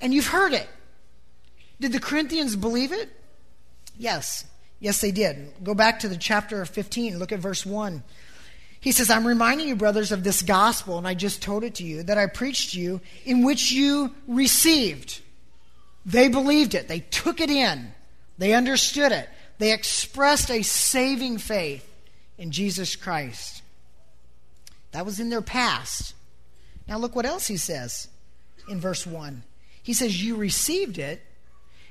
and 0.00 0.14
you've 0.14 0.28
heard 0.28 0.54
it. 0.54 0.66
Did 1.80 1.92
the 1.92 2.00
Corinthians 2.00 2.56
believe 2.56 2.92
it? 2.92 3.10
Yes. 3.98 4.46
Yes, 4.78 5.02
they 5.02 5.10
did. 5.10 5.52
Go 5.62 5.74
back 5.74 6.00
to 6.00 6.08
the 6.08 6.16
chapter 6.16 6.62
of 6.62 6.70
15. 6.70 7.18
Look 7.18 7.30
at 7.30 7.40
verse 7.40 7.66
1. 7.66 8.02
He 8.80 8.92
says, 8.92 9.10
I'm 9.10 9.26
reminding 9.26 9.68
you, 9.68 9.76
brothers, 9.76 10.12
of 10.12 10.24
this 10.24 10.40
gospel, 10.40 10.96
and 10.96 11.06
I 11.06 11.12
just 11.12 11.42
told 11.42 11.62
it 11.62 11.74
to 11.74 11.84
you, 11.84 12.04
that 12.04 12.16
I 12.16 12.26
preached 12.26 12.70
to 12.70 12.80
you, 12.80 13.02
in 13.26 13.44
which 13.44 13.70
you 13.70 14.14
received. 14.26 15.20
They 16.04 16.28
believed 16.28 16.74
it, 16.74 16.88
they 16.88 17.00
took 17.00 17.40
it 17.40 17.50
in, 17.50 17.92
they 18.38 18.54
understood 18.54 19.12
it, 19.12 19.28
they 19.58 19.72
expressed 19.72 20.50
a 20.50 20.62
saving 20.62 21.38
faith 21.38 21.86
in 22.38 22.50
Jesus 22.50 22.96
Christ. 22.96 23.62
That 24.92 25.06
was 25.06 25.20
in 25.20 25.30
their 25.30 25.42
past. 25.42 26.14
Now, 26.88 26.98
look 26.98 27.14
what 27.14 27.26
else 27.26 27.46
he 27.46 27.56
says 27.56 28.08
in 28.68 28.80
verse 28.80 29.06
1. 29.06 29.42
He 29.82 29.92
says, 29.92 30.22
You 30.22 30.36
received 30.36 30.98
it. 30.98 31.20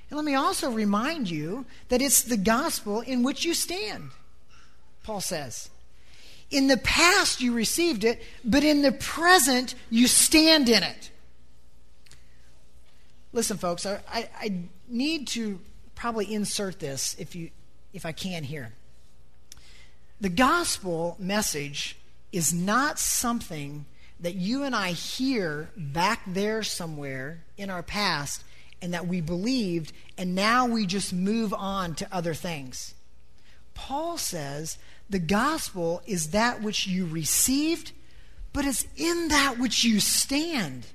And 0.10 0.18
let 0.18 0.26
me 0.26 0.36
also 0.36 0.72
remind 0.72 1.30
you 1.30 1.66
that 1.90 2.02
it's 2.02 2.24
the 2.24 2.38
gospel 2.38 3.02
in 3.02 3.24
which 3.24 3.46
you 3.46 3.54
stand, 3.54 4.10
Paul 5.04 5.22
says. 5.22 5.70
In 6.50 6.68
the 6.68 6.78
past, 6.78 7.42
you 7.42 7.54
received 7.54 8.04
it, 8.04 8.22
but 8.44 8.64
in 8.64 8.82
the 8.82 8.92
present, 8.92 9.76
you 9.92 10.08
stand 10.08 10.68
in 10.68 10.82
it. 10.82 11.12
Listen, 13.32 13.58
folks, 13.58 13.86
I, 13.86 14.00
I, 14.12 14.30
I 14.40 14.62
need 14.88 15.28
to 15.30 15.60
probably 15.96 16.34
insert 16.34 16.80
this 16.80 17.16
if, 17.20 17.36
you, 17.36 17.52
if 17.94 18.06
I 18.06 18.12
can 18.12 18.44
here. 18.44 18.74
The 20.20 20.30
gospel 20.30 21.16
message 21.20 21.98
is 22.32 22.54
not 22.54 23.00
something 23.00 23.86
that 24.20 24.36
you 24.36 24.64
and 24.64 24.76
I 24.76 24.92
hear 24.92 25.70
back 25.78 26.22
there 26.28 26.64
somewhere 26.64 27.44
in 27.58 27.70
our 27.70 27.84
past 27.84 28.44
and 28.82 28.94
that 28.94 29.08
we 29.08 29.22
believed, 29.22 29.92
and 30.18 30.36
now 30.36 30.66
we 30.66 30.86
just 30.86 31.14
move 31.14 31.54
on 31.54 31.96
to 31.96 32.08
other 32.12 32.34
things. 32.34 32.94
Paul 33.74 34.18
says 34.18 34.78
the 35.10 35.20
gospel 35.20 36.02
is 36.06 36.32
that 36.32 36.62
which 36.62 36.88
you 36.88 37.06
received, 37.06 37.92
but 38.54 38.66
it's 38.66 38.88
in 38.96 39.30
that 39.30 39.58
which 39.58 39.84
you 39.84 40.00
stand 40.00 40.86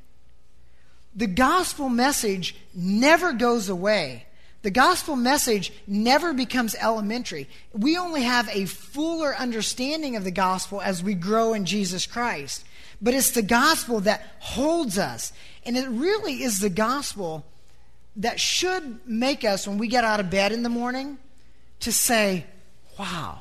the 1.15 1.27
gospel 1.27 1.89
message 1.89 2.57
never 2.75 3.33
goes 3.33 3.69
away. 3.69 4.27
The 4.63 4.71
gospel 4.71 5.15
message 5.15 5.73
never 5.87 6.33
becomes 6.33 6.75
elementary. 6.75 7.49
We 7.73 7.99
only 7.99 8.23
have 8.23 8.49
a 8.49 8.65
fuller 8.65 9.37
understanding 9.37 10.17
of 10.17 10.25
the 10.25 10.31
gospel 10.31 10.81
as 10.81 11.03
we 11.03 11.15
grow 11.15 11.53
in 11.53 11.67
Jesus 11.67 12.07
Christ. 12.07 12.65
But 13.01 13.13
it's 13.13 13.33
the 13.33 13.43
gospel 13.43 14.01
that 14.01 14.27
holds 14.39 14.99
us. 14.99 15.33
And 15.67 15.77
it 15.77 15.87
really 15.89 16.43
is 16.43 16.61
the 16.61 16.71
gospel 16.71 17.45
that 18.17 18.41
should 18.41 19.07
make 19.07 19.45
us, 19.45 19.69
when 19.69 19.77
we 19.77 19.89
get 19.89 20.05
out 20.05 20.21
of 20.21 20.31
bed 20.31 20.53
in 20.53 20.63
the 20.63 20.69
morning, 20.69 21.19
to 21.81 21.93
say, 21.93 22.47
Wow, 22.99 23.41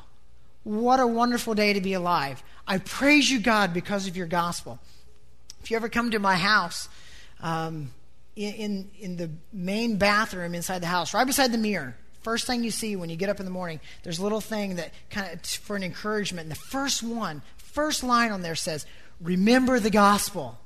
what 0.64 1.00
a 1.00 1.06
wonderful 1.06 1.54
day 1.54 1.72
to 1.72 1.80
be 1.80 1.92
alive. 1.92 2.42
I 2.66 2.78
praise 2.78 3.30
you, 3.30 3.38
God, 3.38 3.72
because 3.72 4.06
of 4.08 4.16
your 4.16 4.26
gospel. 4.26 4.78
If 5.62 5.70
you 5.70 5.76
ever 5.76 5.88
come 5.88 6.10
to 6.10 6.18
my 6.18 6.34
house, 6.34 6.88
um, 7.44 7.90
in, 8.34 8.90
in 8.98 9.16
the 9.16 9.30
main 9.52 9.96
bathroom 9.96 10.54
inside 10.54 10.80
the 10.80 10.86
house, 10.86 11.14
right 11.14 11.26
beside 11.26 11.52
the 11.52 11.58
mirror. 11.58 11.94
First 12.22 12.46
thing 12.46 12.64
you 12.64 12.70
see 12.70 12.96
when 12.96 13.10
you 13.10 13.16
get 13.16 13.28
up 13.28 13.38
in 13.38 13.44
the 13.44 13.52
morning, 13.52 13.80
there's 14.02 14.18
a 14.18 14.22
little 14.22 14.40
thing 14.40 14.76
that 14.76 14.92
kind 15.10 15.30
of 15.30 15.46
for 15.46 15.76
an 15.76 15.84
encouragement. 15.84 16.46
And 16.46 16.50
the 16.50 16.56
first 16.60 17.02
one, 17.02 17.42
first 17.58 18.02
line 18.02 18.32
on 18.32 18.42
there 18.42 18.56
says, 18.56 18.86
Remember 19.20 19.78
the 19.78 19.90
gospel. 19.90 20.58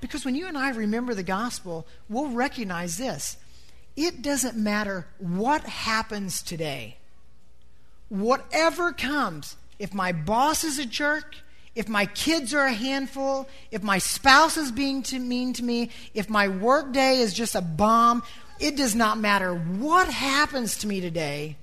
Because 0.00 0.24
when 0.24 0.36
you 0.36 0.46
and 0.46 0.56
I 0.56 0.70
remember 0.70 1.12
the 1.12 1.24
gospel, 1.24 1.86
we'll 2.08 2.28
recognize 2.28 2.96
this. 2.96 3.36
It 3.96 4.22
doesn't 4.22 4.56
matter 4.56 5.08
what 5.18 5.64
happens 5.64 6.40
today, 6.40 6.98
whatever 8.08 8.92
comes, 8.92 9.56
if 9.80 9.92
my 9.92 10.12
boss 10.12 10.62
is 10.62 10.78
a 10.78 10.86
jerk, 10.86 11.34
if 11.74 11.88
my 11.88 12.06
kids 12.06 12.52
are 12.54 12.64
a 12.64 12.72
handful, 12.72 13.48
if 13.70 13.82
my 13.82 13.98
spouse 13.98 14.56
is 14.56 14.72
being 14.72 15.02
too 15.02 15.20
mean 15.20 15.52
to 15.54 15.62
me, 15.62 15.90
if 16.14 16.28
my 16.28 16.48
work 16.48 16.92
day 16.92 17.20
is 17.20 17.32
just 17.32 17.54
a 17.54 17.60
bomb, 17.60 18.22
it 18.58 18.76
does 18.76 18.94
not 18.94 19.18
matter 19.18 19.54
what 19.54 20.08
happens 20.08 20.78
to 20.78 20.86
me 20.86 21.00
today. 21.00 21.56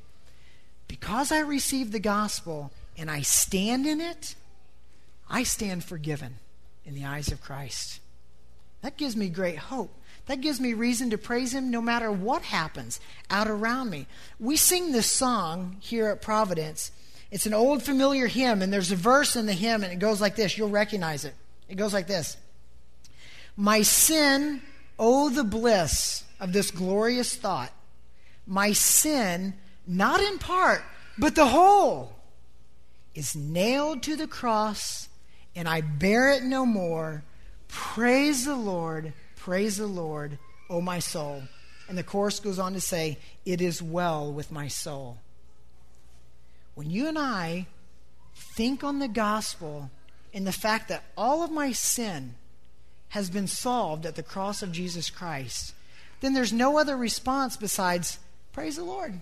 Because 0.88 1.32
I 1.32 1.40
received 1.40 1.92
the 1.92 2.00
gospel 2.00 2.72
and 2.98 3.12
I 3.12 3.22
stand 3.22 3.86
in 3.86 4.00
it, 4.00 4.36
I 5.30 5.44
stand 5.44 5.84
forgiven 5.84 6.36
in 6.86 6.94
the 6.94 7.06
eyes 7.06 7.32
of 7.32 7.42
Christ. 7.42 8.00
That 8.82 8.98
gives 8.98 9.16
me 9.16 9.30
great 9.30 9.58
hope. 9.58 9.92
That 10.28 10.42
gives 10.42 10.60
me 10.60 10.74
reason 10.74 11.10
to 11.10 11.18
praise 11.18 11.54
Him 11.54 11.72
no 11.72 11.82
matter 11.82 12.12
what 12.12 12.44
happens 12.44 13.00
out 13.30 13.48
around 13.48 13.90
me. 13.90 14.08
We 14.40 14.58
sing 14.58 14.92
this 14.92 15.10
song 15.10 15.78
here 15.80 16.08
at 16.08 16.22
Providence. 16.22 16.92
It's 17.32 17.46
an 17.46 17.54
old 17.54 17.84
familiar 17.84 18.28
hymn, 18.28 18.62
and 18.62 18.72
there's 18.72 18.92
a 18.92 18.96
verse 18.96 19.36
in 19.36 19.46
the 19.46 19.54
hymn, 19.54 19.84
and 19.84 19.92
it 19.92 20.00
goes 20.00 20.22
like 20.22 20.36
this. 20.36 20.58
You'll 20.58 20.70
recognize 20.70 21.26
it. 21.26 21.34
It 21.68 21.76
goes 21.76 21.94
like 21.94 22.08
this 22.08 22.38
My 23.56 23.82
sin, 23.82 24.62
oh, 25.00 25.30
the 25.30 25.44
bliss 25.44 26.24
of 26.40 26.54
this 26.54 26.72
glorious 26.72 27.36
thought. 27.36 27.72
My 28.48 28.74
sin, 28.74 29.56
not 29.88 30.22
in 30.22 30.38
part, 30.38 30.84
but 31.18 31.36
the 31.36 31.48
whole, 31.48 32.16
is 33.16 33.36
nailed 33.36 34.04
to 34.04 34.16
the 34.16 34.28
cross, 34.28 35.10
and 35.56 35.68
I 35.68 35.82
bear 35.82 36.32
it 36.32 36.44
no 36.44 36.66
more. 36.66 37.24
Praise 37.68 38.46
the 38.46 38.56
Lord. 38.56 39.14
Praise 39.36 39.78
the 39.78 39.88
Lord, 39.88 40.38
O 40.70 40.82
my 40.82 41.00
soul. 41.00 41.44
And 41.88 41.98
the 41.98 42.04
chorus 42.04 42.40
goes 42.40 42.60
on 42.60 42.74
to 42.74 42.82
say, 42.82 43.18
It 43.46 43.62
is 43.62 43.82
well 43.82 44.32
with 44.32 44.52
my 44.52 44.68
soul. 44.68 45.18
When 46.76 46.90
you 46.90 47.08
and 47.08 47.18
I 47.18 47.68
think 48.36 48.84
on 48.84 49.00
the 49.00 49.08
gospel 49.08 49.90
and 50.34 50.46
the 50.46 50.52
fact 50.52 50.90
that 50.90 51.04
all 51.18 51.44
of 51.44 51.52
my 51.52 51.72
sin 51.72 52.36
has 53.10 53.30
been 53.30 53.48
solved 53.48 54.06
at 54.06 54.16
the 54.16 54.24
cross 54.24 54.62
of 54.62 54.72
Jesus 54.72 55.10
Christ, 55.10 55.74
then 56.20 56.34
there's 56.34 56.54
no 56.54 56.78
other 56.78 56.96
response 56.98 57.58
besides, 57.58 58.20
Praise 58.52 58.76
the 58.76 58.84
Lord. 58.84 59.20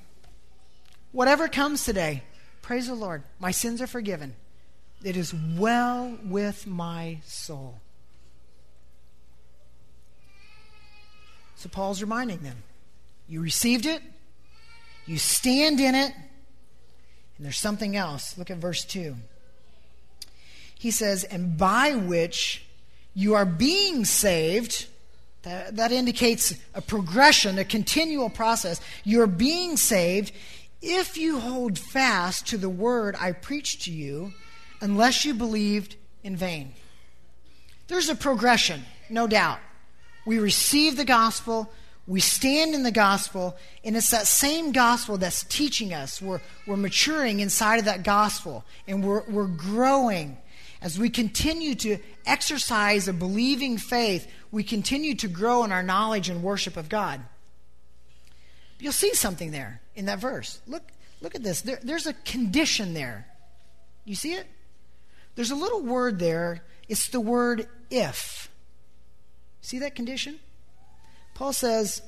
Whatever 1.12 1.48
comes 1.48 1.86
today, 1.86 2.24
praise 2.62 2.88
the 2.88 2.96
Lord. 2.96 3.24
My 3.40 3.52
sins 3.52 3.82
are 3.82 3.88
forgiven. 3.88 4.36
It 5.04 5.18
is 5.18 5.34
well 5.34 6.18
with 6.24 6.66
my 6.66 7.20
soul. 7.26 7.80
So 11.56 11.70
Paul's 11.70 12.02
reminding 12.02 12.40
them 12.40 12.58
you 13.28 13.42
received 13.42 13.86
it, 13.86 14.02
you 15.06 15.18
stand 15.18 15.80
in 15.80 15.96
it, 15.96 16.14
and 17.38 17.46
there's 17.46 17.58
something 17.58 17.96
else. 17.96 18.38
Look 18.38 18.52
at 18.52 18.58
verse 18.58 18.86
2. 18.86 19.16
He 20.78 20.92
says, 20.92 21.24
and 21.24 21.58
by 21.58 21.96
which 21.96 22.66
you 23.14 23.36
are 23.36 23.46
being 23.46 24.06
saved. 24.06 24.88
That, 25.44 25.76
that 25.76 25.92
indicates 25.92 26.56
a 26.74 26.82
progression, 26.82 27.60
a 27.60 27.66
continual 27.66 28.30
process. 28.30 28.80
You're 29.04 29.28
being 29.28 29.76
saved 29.76 30.32
if 30.82 31.18
you 31.18 31.40
hold 31.40 31.78
fast 31.78 32.48
to 32.48 32.58
the 32.58 32.70
word 32.70 33.16
I 33.20 33.34
preached 33.34 33.84
to 33.84 33.92
you, 33.92 34.34
unless 34.82 35.26
you 35.26 35.34
believed 35.34 35.96
in 36.24 36.36
vain. 36.36 36.74
There's 37.88 38.10
a 38.10 38.16
progression, 38.16 38.84
no 39.10 39.28
doubt. 39.28 39.60
We 40.26 40.40
receive 40.40 40.96
the 40.96 41.06
gospel, 41.06 41.70
we 42.06 42.20
stand 42.20 42.76
in 42.76 42.84
the 42.84 42.92
gospel, 42.92 43.56
and 43.84 43.96
it's 43.96 44.12
that 44.12 44.28
same 44.28 44.74
gospel 44.74 45.18
that's 45.18 45.44
teaching 45.44 45.94
us. 45.94 46.22
We're, 46.22 46.42
we're 46.68 46.76
maturing 46.76 47.40
inside 47.40 47.80
of 47.80 47.86
that 47.86 48.04
gospel, 48.04 48.66
and 48.88 49.04
we're, 49.04 49.24
we're 49.30 49.48
growing. 49.48 50.38
As 50.82 51.00
we 51.00 51.10
continue 51.10 51.76
to 51.76 51.98
exercise 52.26 53.08
a 53.08 53.14
believing 53.14 53.78
faith, 53.78 54.30
we 54.52 54.64
continue 54.64 55.16
to 55.16 55.30
grow 55.30 55.64
in 55.64 55.72
our 55.72 55.84
knowledge 55.84 56.28
and 56.28 56.44
worship 56.44 56.76
of 56.76 56.90
God. 56.90 57.22
You'll 58.80 58.92
see 58.92 59.14
something 59.14 59.52
there 59.52 59.80
in 59.96 60.08
that 60.08 60.20
verse. 60.20 60.60
Look, 60.68 60.84
look 61.22 61.36
at 61.36 61.44
this. 61.44 61.62
There, 61.62 61.80
there's 61.82 62.06
a 62.06 62.14
condition 62.14 62.94
there. 62.94 63.28
You 64.04 64.16
see 64.16 64.34
it? 64.34 64.46
There's 65.36 65.52
a 65.52 65.56
little 65.56 65.82
word 65.82 66.20
there. 66.20 66.66
It's 66.90 67.08
the 67.08 67.22
word 67.22 67.70
if. 67.90 68.52
See 69.62 69.80
that 69.80 69.96
condition? 69.96 70.40
Paul 71.34 71.54
says, 71.54 72.02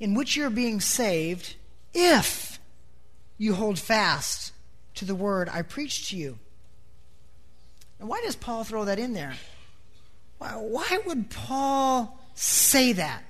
in 0.00 0.14
which 0.14 0.36
you're 0.36 0.50
being 0.50 0.80
saved 0.80 1.56
if 1.92 2.58
you 3.38 3.54
hold 3.54 3.78
fast 3.78 4.52
to 4.94 5.04
the 5.04 5.14
word 5.14 5.48
I 5.48 5.62
preached 5.62 6.10
to 6.10 6.16
you. 6.16 6.38
And 7.98 8.08
why 8.08 8.20
does 8.22 8.36
Paul 8.36 8.64
throw 8.64 8.84
that 8.84 8.98
in 8.98 9.12
there? 9.12 9.34
Why, 10.38 10.50
why 10.50 11.00
would 11.06 11.30
Paul 11.30 12.18
say 12.34 12.92
that? 12.92 13.22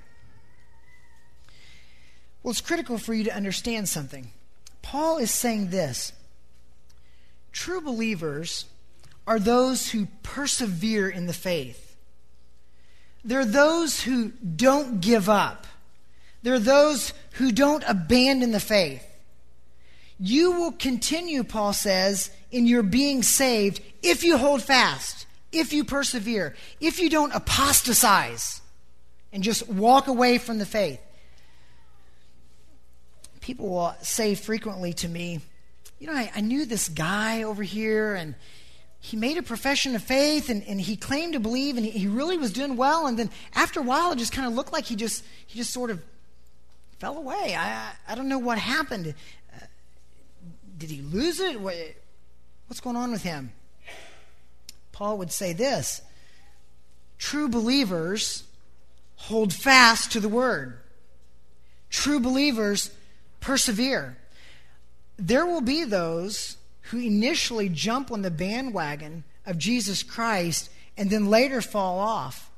Well, 2.43 2.51
it's 2.51 2.61
critical 2.61 2.97
for 2.97 3.13
you 3.13 3.23
to 3.23 3.35
understand 3.35 3.89
something. 3.89 4.31
Paul 4.81 5.17
is 5.17 5.31
saying 5.31 5.69
this 5.69 6.13
True 7.51 7.81
believers 7.81 8.65
are 9.25 9.39
those 9.39 9.91
who 9.91 10.07
persevere 10.23 11.09
in 11.09 11.25
the 11.25 11.33
faith. 11.33 11.84
They're 13.25 13.43
those 13.43 14.01
who 14.01 14.29
don't 14.29 15.01
give 15.01 15.27
up. 15.27 15.65
They're 16.43 16.59
those 16.59 17.11
who 17.33 17.51
don't 17.51 17.83
abandon 17.87 18.51
the 18.51 18.59
faith. 18.59 19.03
You 20.19 20.51
will 20.51 20.71
continue, 20.71 21.43
Paul 21.43 21.73
says, 21.73 22.29
in 22.51 22.67
your 22.67 22.83
being 22.83 23.23
saved 23.23 23.81
if 24.03 24.23
you 24.23 24.37
hold 24.37 24.61
fast, 24.61 25.25
if 25.51 25.73
you 25.73 25.83
persevere, 25.83 26.55
if 26.79 26.99
you 26.99 27.09
don't 27.09 27.33
apostatize 27.33 28.61
and 29.33 29.43
just 29.43 29.67
walk 29.67 30.07
away 30.07 30.37
from 30.37 30.59
the 30.59 30.65
faith. 30.65 31.01
People 33.41 33.69
will 33.69 33.95
say 34.01 34.35
frequently 34.35 34.93
to 34.93 35.09
me, 35.09 35.41
You 35.99 36.07
know, 36.07 36.13
I, 36.13 36.31
I 36.35 36.41
knew 36.41 36.65
this 36.65 36.89
guy 36.89 37.43
over 37.43 37.63
here, 37.63 38.13
and 38.13 38.35
he 39.05 39.15
made 39.15 39.37
a 39.37 39.43
profession 39.43 39.93
of 39.93 40.01
faith 40.01 40.49
and, 40.49 40.63
and 40.63 40.81
he 40.81 40.95
claimed 40.95 41.33
to 41.33 41.39
believe 41.39 41.77
and 41.77 41.85
he, 41.85 41.91
he 41.91 42.07
really 42.07 42.39
was 42.39 42.51
doing 42.51 42.75
well. 42.75 43.05
And 43.05 43.19
then 43.19 43.29
after 43.53 43.79
a 43.79 43.83
while 43.83 44.11
it 44.11 44.17
just 44.17 44.31
kind 44.31 44.47
of 44.47 44.55
looked 44.55 44.73
like 44.73 44.85
he 44.85 44.95
just 44.95 45.23
he 45.45 45.59
just 45.59 45.71
sort 45.71 45.91
of 45.91 46.01
fell 46.97 47.15
away. 47.15 47.55
I 47.55 47.91
i 48.07 48.15
don't 48.15 48.27
know 48.27 48.39
what 48.39 48.57
happened. 48.57 49.13
Uh, 49.53 49.65
did 50.79 50.89
he 50.89 51.03
lose 51.03 51.39
it? 51.39 51.61
What, 51.61 51.75
what's 52.65 52.79
going 52.79 52.95
on 52.95 53.11
with 53.11 53.21
him? 53.21 53.51
Paul 54.91 55.19
would 55.19 55.31
say 55.31 55.53
this 55.53 56.01
true 57.19 57.47
believers 57.47 58.43
hold 59.17 59.53
fast 59.53 60.13
to 60.13 60.19
the 60.19 60.29
word. 60.29 60.79
True 61.91 62.19
believers 62.19 62.89
persevere. 63.39 64.17
There 65.17 65.45
will 65.45 65.61
be 65.61 65.83
those 65.83 66.57
who 66.89 66.99
initially 66.99 67.69
jump 67.69 68.11
on 68.11 68.21
the 68.21 68.31
bandwagon 68.31 69.23
of 69.45 69.57
Jesus 69.57 70.03
Christ 70.03 70.69
and 70.97 71.09
then 71.09 71.29
later 71.29 71.61
fall 71.61 71.99
off. 71.99 72.49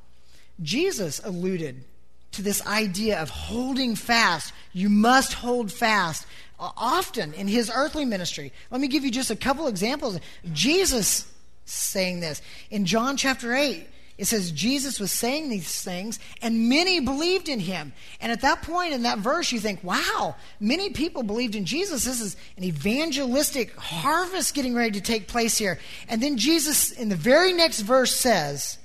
Jesus 0.61 1.19
alluded 1.23 1.83
to 2.31 2.41
this 2.41 2.65
idea 2.65 3.21
of 3.21 3.29
holding 3.29 3.95
fast. 3.95 4.53
You 4.73 4.89
must 4.89 5.33
hold 5.33 5.71
fast 5.71 6.25
often 6.59 7.33
in 7.33 7.47
his 7.47 7.71
earthly 7.73 8.05
ministry. 8.05 8.51
Let 8.71 8.81
me 8.81 8.87
give 8.87 9.05
you 9.05 9.11
just 9.11 9.31
a 9.31 9.35
couple 9.35 9.67
examples. 9.67 10.19
Jesus 10.53 11.31
saying 11.65 12.19
this. 12.19 12.41
In 12.69 12.85
John 12.85 13.17
chapter 13.17 13.53
8, 13.53 13.87
it 14.17 14.25
says 14.25 14.51
Jesus 14.51 14.99
was 14.99 15.11
saying 15.11 15.49
these 15.49 15.81
things, 15.83 16.19
and 16.41 16.69
many 16.69 16.99
believed 16.99 17.49
in 17.49 17.59
him. 17.59 17.93
And 18.19 18.31
at 18.31 18.41
that 18.41 18.63
point 18.63 18.93
in 18.93 19.03
that 19.03 19.19
verse, 19.19 19.51
you 19.51 19.59
think, 19.59 19.83
wow, 19.83 20.35
many 20.59 20.89
people 20.89 21.21
believed 21.21 21.53
in 21.53 21.65
Jesus. 21.65 22.05
This 22.05 22.19
is 22.19 22.35
an 22.57 22.63
evangelistic 22.63 23.75
harvest 23.75 24.55
getting 24.55 24.73
ready 24.73 24.91
to 24.91 25.01
take 25.01 25.27
place 25.27 25.57
here. 25.57 25.79
And 26.09 26.21
then 26.21 26.37
Jesus, 26.37 26.91
in 26.91 27.09
the 27.09 27.15
very 27.15 27.53
next 27.53 27.81
verse, 27.81 28.15
says, 28.15 28.79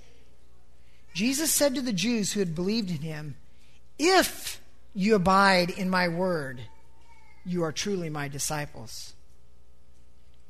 Jesus 1.15 1.51
said 1.51 1.75
to 1.77 1.83
the 1.83 1.93
Jews 1.95 2.33
who 2.33 2.41
had 2.41 2.55
believed 2.55 2.91
in 2.91 2.99
him, 2.99 3.37
If 3.99 4.61
you 4.95 5.15
abide 5.15 5.71
in 5.71 5.89
my 5.89 6.09
word, 6.09 6.61
you 7.47 7.65
are 7.65 7.73
truly 7.73 8.11
my 8.11 8.29
disciples. 8.29 9.15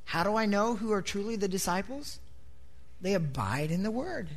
How 0.07 0.25
do 0.25 0.37
I 0.37 0.47
know 0.47 0.75
who 0.75 0.93
are 0.93 1.03
truly 1.03 1.37
the 1.37 1.49
disciples? 1.49 2.19
They 3.01 3.15
abide 3.15 3.71
in 3.71 3.85
the 3.85 3.91
word. 3.91 4.29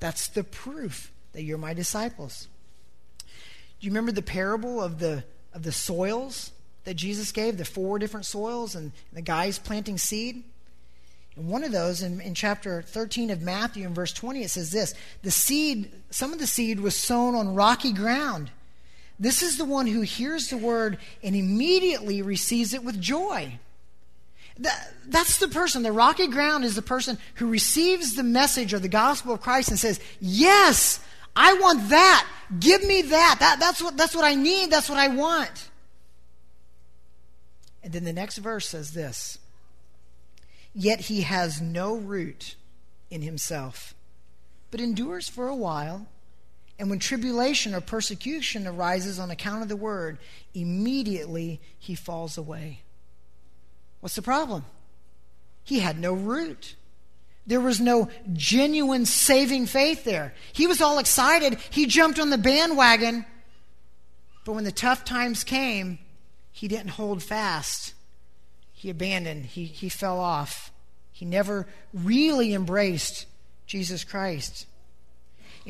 That's 0.00 0.28
the 0.28 0.44
proof 0.44 1.12
that 1.32 1.42
you're 1.42 1.58
my 1.58 1.74
disciples. 1.74 2.48
Do 3.18 3.86
you 3.86 3.90
remember 3.90 4.12
the 4.12 4.22
parable 4.22 4.82
of 4.82 4.98
the 4.98 5.24
of 5.52 5.62
the 5.62 5.72
soils 5.72 6.52
that 6.84 6.94
Jesus 6.94 7.32
gave, 7.32 7.56
the 7.56 7.64
four 7.64 7.98
different 7.98 8.26
soils, 8.26 8.74
and 8.74 8.92
the 9.12 9.22
guys 9.22 9.58
planting 9.58 9.98
seed? 9.98 10.42
And 11.36 11.48
one 11.48 11.64
of 11.64 11.72
those 11.72 12.02
in, 12.02 12.20
in 12.20 12.34
chapter 12.34 12.82
13 12.82 13.30
of 13.30 13.40
Matthew, 13.40 13.86
in 13.86 13.94
verse 13.94 14.12
20, 14.12 14.42
it 14.42 14.50
says 14.50 14.70
this 14.70 14.94
The 15.22 15.30
seed, 15.30 15.90
some 16.10 16.32
of 16.32 16.38
the 16.38 16.46
seed 16.46 16.80
was 16.80 16.96
sown 16.96 17.34
on 17.34 17.54
rocky 17.54 17.92
ground. 17.92 18.50
This 19.18 19.42
is 19.42 19.58
the 19.58 19.66
one 19.66 19.86
who 19.86 20.00
hears 20.00 20.48
the 20.48 20.56
word 20.56 20.98
and 21.22 21.36
immediately 21.36 22.22
receives 22.22 22.72
it 22.72 22.82
with 22.82 23.00
joy. 23.00 23.58
That, 24.60 24.92
that's 25.06 25.38
the 25.38 25.48
person. 25.48 25.82
The 25.82 25.92
rocky 25.92 26.26
ground 26.26 26.64
is 26.64 26.74
the 26.74 26.82
person 26.82 27.18
who 27.36 27.48
receives 27.48 28.14
the 28.14 28.22
message 28.22 28.74
of 28.74 28.82
the 28.82 28.88
gospel 28.88 29.32
of 29.32 29.40
Christ 29.40 29.70
and 29.70 29.78
says, 29.78 29.98
Yes, 30.20 31.00
I 31.34 31.54
want 31.54 31.88
that. 31.88 32.28
Give 32.58 32.82
me 32.84 33.02
that. 33.02 33.36
that 33.40 33.58
that's, 33.58 33.82
what, 33.82 33.96
that's 33.96 34.14
what 34.14 34.24
I 34.24 34.34
need. 34.34 34.70
That's 34.70 34.90
what 34.90 34.98
I 34.98 35.08
want. 35.08 35.70
And 37.82 37.92
then 37.92 38.04
the 38.04 38.12
next 38.12 38.36
verse 38.38 38.68
says 38.68 38.92
this 38.92 39.38
Yet 40.74 41.00
he 41.00 41.22
has 41.22 41.60
no 41.60 41.96
root 41.96 42.56
in 43.10 43.22
himself, 43.22 43.94
but 44.70 44.80
endures 44.80 45.28
for 45.28 45.48
a 45.48 45.56
while. 45.56 46.06
And 46.78 46.88
when 46.88 46.98
tribulation 46.98 47.74
or 47.74 47.82
persecution 47.82 48.66
arises 48.66 49.18
on 49.18 49.30
account 49.30 49.62
of 49.62 49.68
the 49.68 49.76
word, 49.76 50.18
immediately 50.54 51.60
he 51.78 51.94
falls 51.94 52.38
away. 52.38 52.80
What's 54.00 54.14
the 54.14 54.22
problem? 54.22 54.64
He 55.62 55.80
had 55.80 55.98
no 55.98 56.12
root. 56.12 56.74
There 57.46 57.60
was 57.60 57.80
no 57.80 58.08
genuine 58.32 59.06
saving 59.06 59.66
faith 59.66 60.04
there. 60.04 60.34
He 60.52 60.66
was 60.66 60.80
all 60.80 60.98
excited. 60.98 61.58
He 61.70 61.86
jumped 61.86 62.18
on 62.18 62.30
the 62.30 62.38
bandwagon. 62.38 63.24
But 64.44 64.52
when 64.52 64.64
the 64.64 64.72
tough 64.72 65.04
times 65.04 65.44
came, 65.44 65.98
he 66.52 66.68
didn't 66.68 66.90
hold 66.90 67.22
fast. 67.22 67.94
He 68.72 68.90
abandoned, 68.90 69.46
he, 69.46 69.64
he 69.64 69.88
fell 69.88 70.18
off. 70.18 70.72
He 71.12 71.26
never 71.26 71.66
really 71.92 72.54
embraced 72.54 73.26
Jesus 73.66 74.04
Christ. 74.04 74.66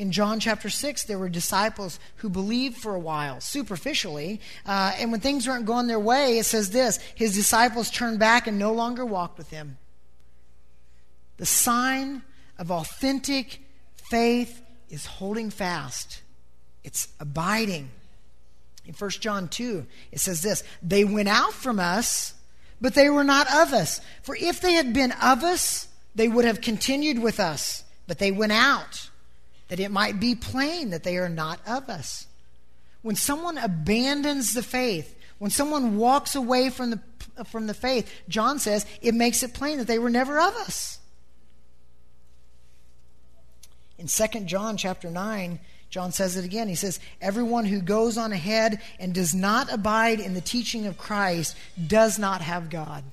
In 0.01 0.11
John 0.11 0.39
chapter 0.39 0.67
6, 0.67 1.03
there 1.03 1.19
were 1.19 1.29
disciples 1.29 1.99
who 2.15 2.29
believed 2.31 2.75
for 2.75 2.95
a 2.95 2.99
while, 2.99 3.39
superficially. 3.39 4.41
Uh, 4.65 4.93
and 4.97 5.11
when 5.11 5.21
things 5.21 5.47
weren't 5.47 5.67
going 5.67 5.85
their 5.85 5.99
way, 5.99 6.39
it 6.39 6.45
says 6.47 6.71
this 6.71 6.97
his 7.13 7.35
disciples 7.35 7.91
turned 7.91 8.17
back 8.17 8.47
and 8.47 8.57
no 8.57 8.73
longer 8.73 9.05
walked 9.05 9.37
with 9.37 9.51
him. 9.51 9.77
The 11.37 11.45
sign 11.45 12.23
of 12.57 12.71
authentic 12.71 13.61
faith 13.93 14.63
is 14.89 15.05
holding 15.05 15.51
fast, 15.51 16.23
it's 16.83 17.07
abiding. 17.19 17.91
In 18.87 18.95
1 18.95 19.09
John 19.11 19.49
2, 19.49 19.85
it 20.11 20.19
says 20.19 20.41
this 20.41 20.63
They 20.81 21.05
went 21.05 21.29
out 21.29 21.53
from 21.53 21.79
us, 21.79 22.33
but 22.81 22.95
they 22.95 23.11
were 23.11 23.23
not 23.23 23.45
of 23.53 23.71
us. 23.71 24.01
For 24.23 24.35
if 24.35 24.61
they 24.61 24.73
had 24.73 24.95
been 24.95 25.11
of 25.11 25.43
us, 25.43 25.87
they 26.15 26.27
would 26.27 26.45
have 26.45 26.59
continued 26.59 27.19
with 27.19 27.39
us. 27.39 27.83
But 28.07 28.17
they 28.17 28.31
went 28.31 28.51
out, 28.51 29.10
that 29.71 29.79
it 29.79 29.89
might 29.89 30.19
be 30.19 30.35
plain 30.35 30.89
that 30.89 31.03
they 31.03 31.15
are 31.15 31.29
not 31.29 31.57
of 31.65 31.87
us. 31.87 32.27
When 33.03 33.15
someone 33.15 33.57
abandons 33.57 34.53
the 34.53 34.63
faith, 34.63 35.17
when 35.37 35.49
someone 35.49 35.95
walks 35.95 36.35
away 36.35 36.69
from 36.69 36.89
the, 36.89 36.99
from 37.45 37.67
the 37.67 37.73
faith, 37.73 38.11
John 38.27 38.59
says 38.59 38.85
it 39.01 39.15
makes 39.15 39.43
it 39.43 39.53
plain 39.53 39.77
that 39.77 39.87
they 39.87 39.97
were 39.97 40.09
never 40.09 40.37
of 40.41 40.53
us. 40.57 40.99
In 43.97 44.07
2 44.07 44.41
John 44.41 44.75
chapter 44.75 45.09
9, 45.09 45.57
John 45.89 46.11
says 46.11 46.35
it 46.35 46.43
again. 46.43 46.67
He 46.67 46.75
says, 46.75 46.99
Everyone 47.21 47.63
who 47.63 47.79
goes 47.79 48.17
on 48.17 48.33
ahead 48.33 48.81
and 48.99 49.13
does 49.13 49.33
not 49.33 49.71
abide 49.71 50.19
in 50.19 50.33
the 50.33 50.41
teaching 50.41 50.85
of 50.85 50.97
Christ 50.97 51.55
does 51.87 52.19
not 52.19 52.41
have 52.41 52.69
God. 52.69 53.05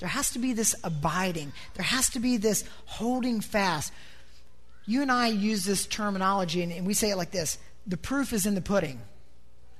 There 0.00 0.08
has 0.08 0.32
to 0.32 0.38
be 0.38 0.52
this 0.52 0.74
abiding, 0.84 1.54
there 1.76 1.86
has 1.86 2.10
to 2.10 2.20
be 2.20 2.36
this 2.36 2.62
holding 2.84 3.40
fast. 3.40 3.90
You 4.90 5.02
and 5.02 5.12
I 5.12 5.28
use 5.28 5.64
this 5.64 5.86
terminology, 5.86 6.64
and, 6.64 6.84
we 6.84 6.94
say 6.94 7.10
it 7.10 7.16
like 7.16 7.30
this 7.30 7.58
the 7.86 7.96
proof 7.96 8.32
is 8.32 8.44
in 8.44 8.56
the 8.56 8.60
pudding, 8.60 9.00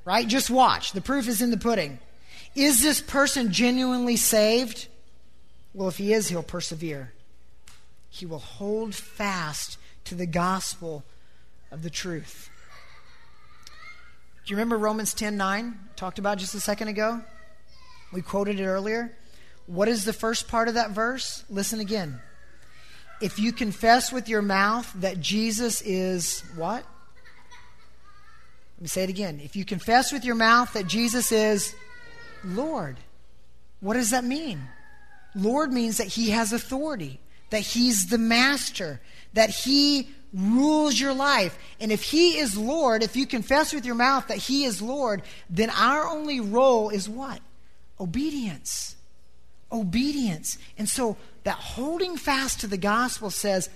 right? 0.05 0.25
Just 0.25 0.51
watch. 0.51 0.93
The 0.93 1.01
proof 1.01 1.27
is 1.27 1.43
in 1.43 1.51
the 1.51 1.57
pudding. 1.57 1.99
Is 2.55 2.81
this 2.81 3.01
person 3.01 3.51
genuinely 3.51 4.15
saved? 4.15 4.87
Well, 5.75 5.89
if 5.89 5.99
he 5.99 6.13
is, 6.13 6.29
he'll 6.29 6.45
persevere. 6.45 7.13
He 8.09 8.25
will 8.25 8.39
hold 8.39 8.95
fast 8.95 9.79
to 10.05 10.15
the 10.15 10.27
gospel 10.27 11.03
of 11.73 11.83
the 11.83 11.91
truth. 11.91 12.49
Do 14.47 14.53
you 14.53 14.57
remember 14.57 14.79
Romans 14.79 15.13
10 15.13 15.37
9? 15.37 15.77
Talked 15.97 16.21
about 16.21 16.39
just 16.39 16.55
a 16.55 16.61
second 16.61 16.87
ago? 16.87 17.21
We 18.13 18.23
quoted 18.23 18.61
it 18.61 18.65
earlier. 18.65 19.13
What 19.67 19.89
is 19.89 20.05
the 20.05 20.13
first 20.13 20.47
part 20.47 20.69
of 20.69 20.75
that 20.75 20.93
verse? 20.93 21.43
Listen 21.51 21.81
again. 21.81 22.21
If 23.21 23.39
you 23.39 23.53
confess 23.53 24.13
with 24.13 24.29
your 24.29 24.43
mouth 24.43 24.91
that 24.97 25.21
Jesus 25.21 25.83
is 25.83 26.43
what? 26.57 26.85
Let 28.77 28.83
me 28.83 28.89
say 28.89 29.05
it 29.05 29.11
again. 29.11 29.41
If 29.43 29.57
you 29.57 29.65
confess 29.65 30.13
with 30.13 30.25
your 30.25 30.35
mouth 30.35 30.73
that 30.73 30.87
Jesus 30.87 31.33
is 31.33 31.75
Lord, 32.45 32.97
what 33.81 33.95
does 33.95 34.11
that 34.11 34.25
mean? 34.25 34.61
Lord 35.35 35.73
means 35.73 35.99
that 35.99 36.07
he 36.07 36.31
has 36.31 36.53
authority, 36.53 37.21
that 37.51 37.61
he's 37.61 38.07
the 38.07 38.19
master, 38.19 39.01
that 39.35 39.51
he 39.51 40.09
rules 40.33 40.99
your 40.99 41.15
life. 41.15 41.59
And 41.81 41.91
if 41.91 42.03
He 42.03 42.39
is 42.39 42.57
Lord, 42.57 43.03
if 43.03 43.17
you 43.17 43.27
confess 43.27 43.73
with 43.73 43.85
your 43.85 43.95
mouth 43.95 44.29
that 44.29 44.39
He 44.39 44.65
is 44.65 44.81
Lord, 44.81 45.23
then 45.49 45.71
our 45.71 46.07
only 46.09 46.41
role 46.41 46.91
is 46.91 47.09
what? 47.09 47.41
Obedience. 47.99 48.97
Obedience. 49.73 50.59
And 50.79 50.89
so 50.89 51.17
that 51.45 51.57
holding 51.57 52.17
fast 52.17 52.61
to 52.61 52.67
the 52.67 52.77
gospel 52.77 53.31
says, 53.31 53.69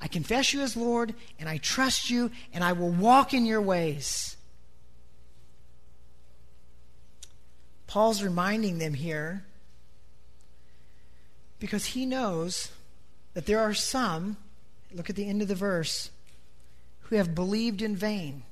I 0.00 0.08
confess 0.08 0.54
you 0.54 0.60
as 0.60 0.76
Lord, 0.76 1.14
and 1.38 1.48
I 1.48 1.58
trust 1.58 2.08
you, 2.10 2.30
and 2.52 2.64
I 2.64 2.72
will 2.72 2.90
walk 2.90 3.34
in 3.34 3.44
your 3.44 3.60
ways. 3.60 4.36
Paul's 7.86 8.22
reminding 8.22 8.78
them 8.78 8.94
here 8.94 9.44
because 11.58 11.86
he 11.86 12.06
knows 12.06 12.70
that 13.34 13.46
there 13.46 13.60
are 13.60 13.74
some 13.74 14.36
Look 14.92 15.08
at 15.08 15.16
the 15.16 15.28
end 15.28 15.42
of 15.42 15.48
the 15.48 15.54
verse. 15.54 16.10
Who 17.02 17.16
have 17.16 17.34
believed 17.34 17.82
in 17.82 17.96
vain. 17.96 18.42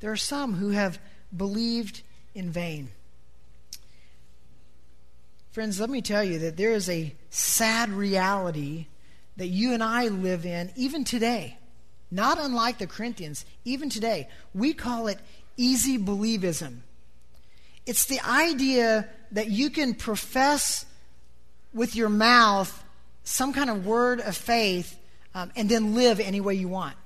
There 0.00 0.10
are 0.10 0.16
some 0.16 0.54
who 0.54 0.70
have 0.70 0.98
believed 1.36 2.02
in 2.34 2.50
vain. 2.50 2.90
Friends, 5.52 5.80
let 5.80 5.90
me 5.90 6.00
tell 6.00 6.24
you 6.24 6.38
that 6.38 6.56
there 6.56 6.72
is 6.72 6.88
a 6.88 7.14
sad 7.30 7.90
reality 7.90 8.86
that 9.36 9.46
you 9.46 9.72
and 9.72 9.82
I 9.82 10.08
live 10.08 10.44
in 10.44 10.70
even 10.76 11.04
today. 11.04 11.56
Not 12.10 12.38
unlike 12.40 12.78
the 12.78 12.86
Corinthians, 12.86 13.44
even 13.64 13.88
today. 13.88 14.28
We 14.52 14.74
call 14.74 15.06
it 15.06 15.18
easy 15.56 15.96
believism. 15.96 16.78
It's 17.86 18.04
the 18.06 18.20
idea 18.20 19.08
that 19.32 19.48
you 19.48 19.70
can 19.70 19.94
profess 19.94 20.84
with 21.72 21.94
your 21.94 22.08
mouth 22.08 22.84
some 23.22 23.52
kind 23.52 23.70
of 23.70 23.86
word 23.86 24.20
of 24.20 24.36
faith 24.36 24.98
um, 25.34 25.52
and 25.54 25.68
then 25.68 25.94
live 25.94 26.20
any 26.20 26.40
way 26.40 26.54
you 26.54 26.68
want. 26.68 26.96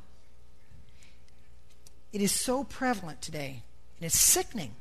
It 2.12 2.22
is 2.22 2.32
so 2.32 2.64
prevalent 2.64 3.20
today, 3.20 3.62
and 3.98 4.06
it's 4.06 4.18
sickening. 4.18 4.74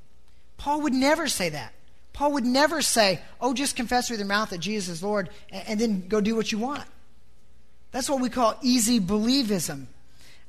Paul 0.58 0.82
would 0.82 0.93
never 0.93 1.27
say 1.27 1.49
that. 1.49 1.73
Paul 2.13 2.34
would 2.34 2.45
never 2.45 2.82
say, 2.82 3.21
oh, 3.41 3.54
just 3.54 3.76
confess 3.76 4.10
with 4.10 4.19
your 4.19 4.28
mouth 4.28 4.52
that 4.52 4.60
Jesus 4.60 4.97
is 4.97 5.04
Lord 5.04 5.30
and, 5.52 5.67
and 5.67 5.80
then 5.80 6.08
go 6.08 6.21
do 6.21 6.36
what 6.36 6.52
you 6.52 6.60
want. 6.60 6.84
That's 7.91 8.10
what 8.10 8.21
we 8.21 8.30
call 8.30 8.56
easy 8.62 8.99
believism. 8.99 9.88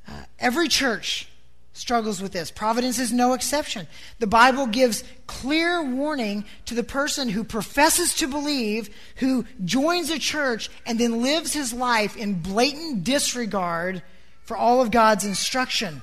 Uh, 0.07 0.23
every 0.39 0.67
church 0.67 1.27
struggles 1.73 2.21
with 2.21 2.31
this. 2.31 2.51
Providence 2.51 2.99
is 2.99 3.11
no 3.11 3.33
exception. 3.33 3.87
The 4.19 4.27
Bible 4.27 4.65
gives 4.65 5.03
clear 5.27 5.83
warning 5.83 6.45
to 6.65 6.73
the 6.73 6.83
person 6.83 7.29
who 7.29 7.43
professes 7.43 8.15
to 8.15 8.27
believe, 8.27 8.89
who 9.17 9.45
joins 9.63 10.09
a 10.09 10.17
church, 10.17 10.69
and 10.85 10.97
then 10.99 11.21
lives 11.21 11.53
his 11.53 11.73
life 11.73 12.15
in 12.15 12.41
blatant 12.41 13.03
disregard 13.03 14.01
for 14.43 14.55
all 14.55 14.81
of 14.81 14.89
God's 14.89 15.25
instruction. 15.25 16.01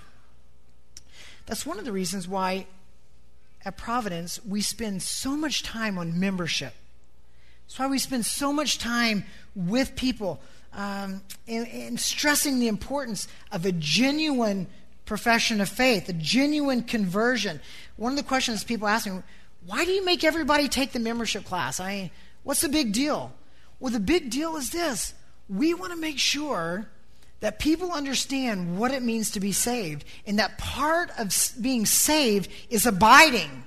That's 1.46 1.64
one 1.64 1.78
of 1.78 1.84
the 1.84 1.92
reasons 1.92 2.28
why 2.28 2.66
at 3.64 3.76
Providence 3.76 4.40
we 4.44 4.60
spend 4.60 5.02
so 5.02 5.36
much 5.36 5.62
time 5.62 5.98
on 5.98 6.18
membership. 6.18 6.74
That's 7.64 7.78
why 7.78 7.86
we 7.86 7.98
spend 7.98 8.26
so 8.26 8.52
much 8.52 8.78
time 8.78 9.24
with 9.54 9.96
people 9.96 10.40
um, 10.74 11.22
and, 11.46 11.66
and 11.68 12.00
stressing 12.00 12.58
the 12.58 12.68
importance 12.68 13.28
of 13.50 13.64
a 13.64 13.72
genuine 13.72 14.66
profession 15.04 15.60
of 15.60 15.68
faith, 15.68 16.08
a 16.08 16.12
genuine 16.12 16.82
conversion. 16.82 17.60
One 17.96 18.12
of 18.12 18.16
the 18.16 18.24
questions 18.24 18.64
people 18.64 18.88
ask 18.88 19.06
me, 19.06 19.22
why 19.66 19.84
do 19.84 19.90
you 19.90 20.04
make 20.04 20.24
everybody 20.24 20.68
take 20.68 20.92
the 20.92 20.98
membership 20.98 21.44
class? 21.44 21.80
I 21.80 22.10
what's 22.42 22.60
the 22.60 22.68
big 22.68 22.92
deal? 22.92 23.32
Well, 23.80 23.92
the 23.92 24.00
big 24.00 24.30
deal 24.30 24.56
is 24.56 24.70
this. 24.70 25.14
We 25.48 25.74
want 25.74 25.92
to 25.92 25.98
make 25.98 26.18
sure 26.18 26.88
that 27.42 27.58
people 27.58 27.90
understand 27.90 28.78
what 28.78 28.92
it 28.92 29.02
means 29.02 29.32
to 29.32 29.40
be 29.40 29.50
saved, 29.50 30.04
and 30.24 30.38
that 30.38 30.58
part 30.58 31.10
of 31.18 31.36
being 31.60 31.84
saved 31.84 32.48
is 32.70 32.86
abiding. 32.86 33.64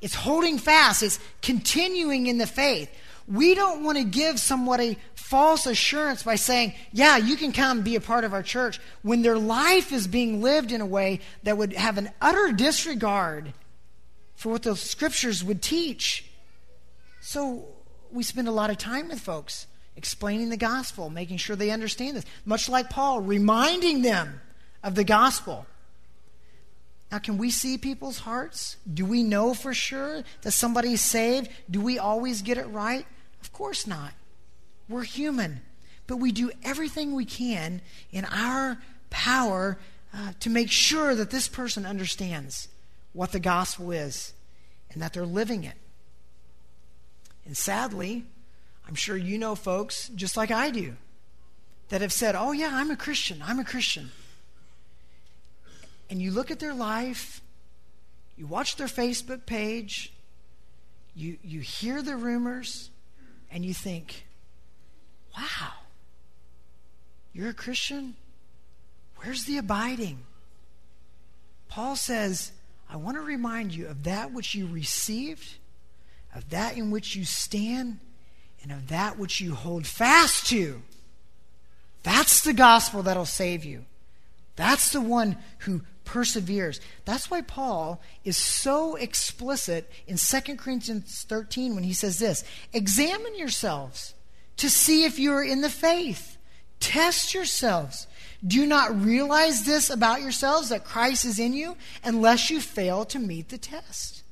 It's 0.00 0.14
holding 0.14 0.58
fast. 0.58 1.02
It's 1.02 1.18
continuing 1.42 2.28
in 2.28 2.38
the 2.38 2.46
faith. 2.46 2.88
We 3.26 3.56
don't 3.56 3.82
want 3.82 3.98
to 3.98 4.04
give 4.04 4.38
somebody 4.38 4.96
false 5.16 5.66
assurance 5.66 6.22
by 6.22 6.36
saying, 6.36 6.72
yeah, 6.92 7.16
you 7.16 7.34
can 7.34 7.50
come 7.50 7.82
be 7.82 7.96
a 7.96 8.00
part 8.00 8.22
of 8.22 8.32
our 8.32 8.44
church 8.44 8.78
when 9.02 9.22
their 9.22 9.36
life 9.36 9.92
is 9.92 10.06
being 10.06 10.40
lived 10.40 10.70
in 10.70 10.80
a 10.80 10.86
way 10.86 11.18
that 11.42 11.58
would 11.58 11.72
have 11.72 11.98
an 11.98 12.10
utter 12.20 12.52
disregard 12.52 13.52
for 14.36 14.52
what 14.52 14.62
the 14.62 14.76
scriptures 14.76 15.42
would 15.42 15.62
teach. 15.62 16.30
So 17.20 17.66
we 18.12 18.22
spend 18.22 18.46
a 18.46 18.52
lot 18.52 18.70
of 18.70 18.78
time 18.78 19.08
with 19.08 19.18
folks 19.18 19.66
explaining 20.00 20.48
the 20.48 20.56
gospel, 20.56 21.10
making 21.10 21.36
sure 21.36 21.56
they 21.56 21.70
understand 21.70 22.16
this, 22.16 22.24
much 22.46 22.70
like 22.70 22.88
Paul, 22.88 23.20
reminding 23.20 24.00
them 24.00 24.40
of 24.82 24.94
the 24.94 25.04
gospel. 25.04 25.66
Now, 27.12 27.18
can 27.18 27.36
we 27.36 27.50
see 27.50 27.76
people's 27.76 28.20
hearts? 28.20 28.78
Do 28.90 29.04
we 29.04 29.22
know 29.22 29.52
for 29.52 29.74
sure 29.74 30.24
that 30.40 30.52
somebody's 30.52 31.02
saved? 31.02 31.50
Do 31.70 31.82
we 31.82 31.98
always 31.98 32.40
get 32.40 32.56
it 32.56 32.66
right? 32.68 33.04
Of 33.42 33.52
course 33.52 33.86
not. 33.86 34.12
We're 34.88 35.02
human. 35.02 35.60
but 36.10 36.16
we 36.16 36.32
do 36.32 36.50
everything 36.64 37.14
we 37.14 37.24
can 37.24 37.80
in 38.10 38.24
our 38.24 38.78
power 39.10 39.78
uh, 40.12 40.32
to 40.40 40.50
make 40.50 40.68
sure 40.68 41.14
that 41.14 41.30
this 41.30 41.46
person 41.46 41.86
understands 41.86 42.66
what 43.12 43.30
the 43.30 43.38
gospel 43.38 43.92
is 43.92 44.32
and 44.90 45.00
that 45.00 45.12
they're 45.12 45.24
living 45.24 45.62
it. 45.62 45.76
And 47.46 47.56
sadly, 47.56 48.24
I'm 48.90 48.96
sure 48.96 49.16
you 49.16 49.38
know 49.38 49.54
folks, 49.54 50.08
just 50.16 50.36
like 50.36 50.50
I 50.50 50.70
do, 50.70 50.96
that 51.90 52.00
have 52.00 52.12
said, 52.12 52.34
Oh, 52.34 52.50
yeah, 52.50 52.70
I'm 52.72 52.90
a 52.90 52.96
Christian. 52.96 53.40
I'm 53.40 53.60
a 53.60 53.64
Christian. 53.64 54.10
And 56.10 56.20
you 56.20 56.32
look 56.32 56.50
at 56.50 56.58
their 56.58 56.74
life, 56.74 57.40
you 58.36 58.48
watch 58.48 58.74
their 58.74 58.88
Facebook 58.88 59.46
page, 59.46 60.12
you, 61.14 61.38
you 61.44 61.60
hear 61.60 62.02
the 62.02 62.16
rumors, 62.16 62.90
and 63.48 63.64
you 63.64 63.72
think, 63.72 64.26
Wow, 65.38 65.70
you're 67.32 67.50
a 67.50 67.54
Christian? 67.54 68.16
Where's 69.18 69.44
the 69.44 69.58
abiding? 69.58 70.18
Paul 71.68 71.94
says, 71.94 72.50
I 72.92 72.96
want 72.96 73.16
to 73.18 73.22
remind 73.22 73.72
you 73.72 73.86
of 73.86 74.02
that 74.02 74.32
which 74.32 74.56
you 74.56 74.66
received, 74.66 75.58
of 76.34 76.50
that 76.50 76.76
in 76.76 76.90
which 76.90 77.14
you 77.14 77.24
stand, 77.24 78.00
and 78.62 78.72
of 78.72 78.88
that 78.88 79.18
which 79.18 79.40
you 79.40 79.54
hold 79.54 79.86
fast 79.86 80.46
to. 80.48 80.82
That's 82.02 82.42
the 82.42 82.52
gospel 82.52 83.02
that'll 83.02 83.26
save 83.26 83.64
you. 83.64 83.84
That's 84.56 84.92
the 84.92 85.00
one 85.00 85.36
who 85.60 85.82
perseveres. 86.04 86.80
That's 87.04 87.30
why 87.30 87.40
Paul 87.40 88.00
is 88.24 88.36
so 88.36 88.96
explicit 88.96 89.90
in 90.06 90.16
2 90.16 90.56
Corinthians 90.56 91.24
13 91.28 91.74
when 91.74 91.84
he 91.84 91.92
says 91.92 92.18
this 92.18 92.44
Examine 92.72 93.36
yourselves 93.36 94.14
to 94.56 94.68
see 94.68 95.04
if 95.04 95.18
you 95.18 95.32
are 95.32 95.44
in 95.44 95.60
the 95.60 95.70
faith. 95.70 96.36
Test 96.80 97.34
yourselves. 97.34 98.06
Do 98.46 98.58
you 98.58 98.66
not 98.66 99.02
realize 99.02 99.64
this 99.64 99.90
about 99.90 100.22
yourselves 100.22 100.70
that 100.70 100.84
Christ 100.84 101.26
is 101.26 101.38
in 101.38 101.52
you 101.52 101.76
unless 102.02 102.50
you 102.50 102.60
fail 102.60 103.04
to 103.06 103.18
meet 103.18 103.50
the 103.50 103.58
test? 103.58 104.22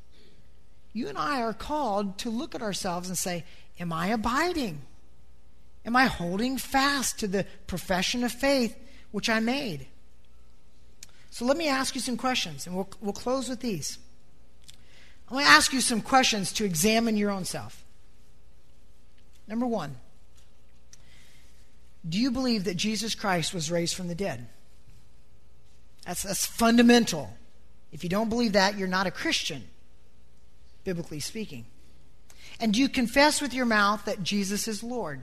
You 0.94 1.08
and 1.08 1.18
I 1.18 1.42
are 1.42 1.52
called 1.52 2.18
to 2.18 2.30
look 2.30 2.54
at 2.54 2.62
ourselves 2.62 3.08
and 3.08 3.18
say, 3.18 3.44
Am 3.80 3.92
I 3.92 4.08
abiding? 4.08 4.82
Am 5.84 5.96
I 5.96 6.06
holding 6.06 6.58
fast 6.58 7.18
to 7.20 7.28
the 7.28 7.46
profession 7.66 8.24
of 8.24 8.32
faith 8.32 8.76
which 9.10 9.28
I 9.30 9.40
made? 9.40 9.86
So 11.30 11.44
let 11.44 11.56
me 11.56 11.68
ask 11.68 11.94
you 11.94 12.00
some 12.00 12.16
questions, 12.16 12.66
and 12.66 12.74
we'll, 12.74 12.88
we'll 13.00 13.12
close 13.12 13.48
with 13.48 13.60
these. 13.60 13.98
I 15.30 15.34
want 15.34 15.46
to 15.46 15.52
ask 15.52 15.72
you 15.72 15.80
some 15.80 16.00
questions 16.00 16.52
to 16.54 16.64
examine 16.64 17.16
your 17.16 17.30
own 17.30 17.44
self. 17.44 17.84
Number 19.46 19.66
one, 19.66 19.96
do 22.08 22.18
you 22.18 22.30
believe 22.30 22.64
that 22.64 22.76
Jesus 22.76 23.14
Christ 23.14 23.52
was 23.52 23.70
raised 23.70 23.94
from 23.94 24.08
the 24.08 24.14
dead? 24.14 24.46
That's, 26.06 26.22
that's 26.22 26.46
fundamental. 26.46 27.36
If 27.92 28.02
you 28.02 28.10
don't 28.10 28.28
believe 28.28 28.52
that, 28.52 28.78
you're 28.78 28.88
not 28.88 29.06
a 29.06 29.10
Christian, 29.10 29.64
biblically 30.84 31.20
speaking. 31.20 31.66
And 32.60 32.74
do 32.74 32.80
you 32.80 32.88
confess 32.88 33.40
with 33.40 33.54
your 33.54 33.66
mouth 33.66 34.04
that 34.04 34.22
Jesus 34.22 34.66
is 34.66 34.82
Lord? 34.82 35.20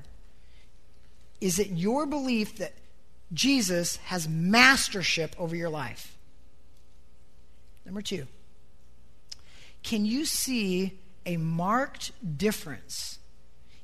Is 1.42 1.60
it 1.60 1.72
your 1.72 2.06
belief 2.06 2.58
that 2.58 2.74
Jesus 3.34 3.98
has 3.98 4.28
mastership 4.28 5.36
over 5.38 5.56
your 5.56 5.70
life? 5.70 6.18
Number 7.86 8.02
two, 8.02 8.26
can 9.84 10.06
you 10.06 10.26
see 10.26 10.98
a 11.26 11.38
marked 11.38 12.12
difference 12.38 13.20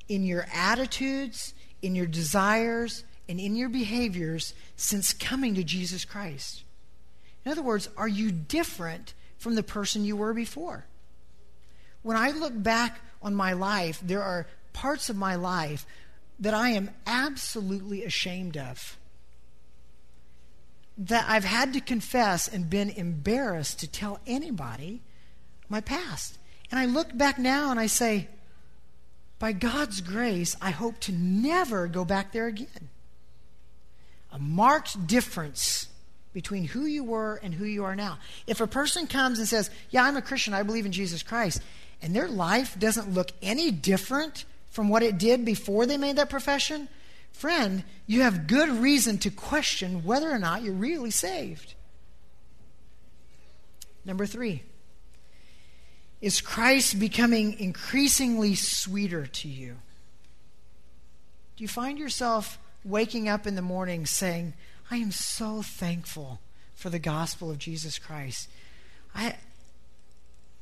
in 0.08 0.24
your 0.24 0.46
attitudes 0.52 1.54
in 1.82 1.96
your 1.96 2.06
desires, 2.06 3.04
and 3.28 3.40
in 3.40 3.56
your 3.56 3.68
behaviors 3.68 4.54
since 4.76 5.12
coming 5.12 5.54
to 5.56 5.64
Jesus 5.64 6.04
Christ. 6.04 6.62
In 7.44 7.50
other 7.50 7.62
words, 7.62 7.88
are 7.96 8.08
you 8.08 8.30
different 8.30 9.14
from 9.36 9.56
the 9.56 9.62
person 9.62 10.04
you 10.04 10.16
were 10.16 10.32
before? 10.32 10.86
When 12.02 12.16
I 12.16 12.30
look 12.30 12.52
back 12.54 13.00
on 13.22 13.34
my 13.34 13.52
life, 13.52 14.00
there 14.02 14.22
are 14.22 14.46
parts 14.72 15.08
of 15.08 15.16
my 15.16 15.34
life 15.34 15.86
that 16.40 16.54
I 16.54 16.70
am 16.70 16.90
absolutely 17.06 18.04
ashamed 18.04 18.56
of. 18.56 18.96
That 20.98 21.24
I've 21.28 21.44
had 21.44 21.72
to 21.74 21.80
confess 21.80 22.48
and 22.48 22.68
been 22.68 22.90
embarrassed 22.90 23.80
to 23.80 23.86
tell 23.86 24.20
anybody 24.26 25.02
my 25.68 25.80
past. 25.80 26.38
And 26.70 26.78
I 26.78 26.86
look 26.86 27.16
back 27.16 27.38
now 27.38 27.70
and 27.70 27.78
I 27.78 27.86
say, 27.86 28.28
by 29.38 29.52
God's 29.52 30.00
grace, 30.00 30.56
I 30.60 30.70
hope 30.70 31.00
to 31.00 31.12
never 31.12 31.88
go 31.88 32.04
back 32.04 32.32
there 32.32 32.46
again. 32.46 32.90
A 34.30 34.38
marked 34.38 35.06
difference 35.06 35.88
between 36.32 36.64
who 36.64 36.86
you 36.86 37.04
were 37.04 37.40
and 37.42 37.52
who 37.52 37.64
you 37.64 37.84
are 37.84 37.96
now. 37.96 38.18
If 38.46 38.60
a 38.60 38.68
person 38.68 39.08
comes 39.08 39.38
and 39.38 39.48
says, 39.48 39.68
Yeah, 39.90 40.04
I'm 40.04 40.16
a 40.16 40.22
Christian, 40.22 40.54
I 40.54 40.62
believe 40.62 40.86
in 40.86 40.92
Jesus 40.92 41.24
Christ, 41.24 41.60
and 42.02 42.14
their 42.14 42.28
life 42.28 42.78
doesn't 42.78 43.14
look 43.14 43.30
any 43.40 43.70
different 43.70 44.44
from 44.70 44.88
what 44.88 45.02
it 45.02 45.18
did 45.18 45.44
before 45.44 45.86
they 45.86 45.96
made 45.96 46.16
that 46.16 46.30
profession, 46.30 46.88
friend, 47.30 47.84
you 48.06 48.22
have 48.22 48.46
good 48.46 48.68
reason 48.68 49.18
to 49.18 49.30
question 49.30 50.04
whether 50.04 50.30
or 50.30 50.38
not 50.38 50.62
you're 50.62 50.74
really 50.74 51.10
saved. 51.10 51.74
Number 54.04 54.26
three, 54.26 54.62
is 56.20 56.40
Christ 56.40 56.98
becoming 56.98 57.58
increasingly 57.58 58.54
sweeter 58.54 59.26
to 59.26 59.48
you? 59.48 59.76
Do 61.56 61.64
you 61.64 61.68
find 61.68 61.98
yourself 61.98 62.58
waking 62.84 63.28
up 63.28 63.46
in 63.46 63.54
the 63.54 63.62
morning 63.62 64.06
saying, 64.06 64.54
I 64.90 64.96
am 64.96 65.12
so 65.12 65.62
thankful 65.62 66.40
for 66.74 66.90
the 66.90 66.98
gospel 66.98 67.50
of 67.50 67.58
Jesus 67.58 67.98
Christ? 67.98 68.48
I, 69.14 69.36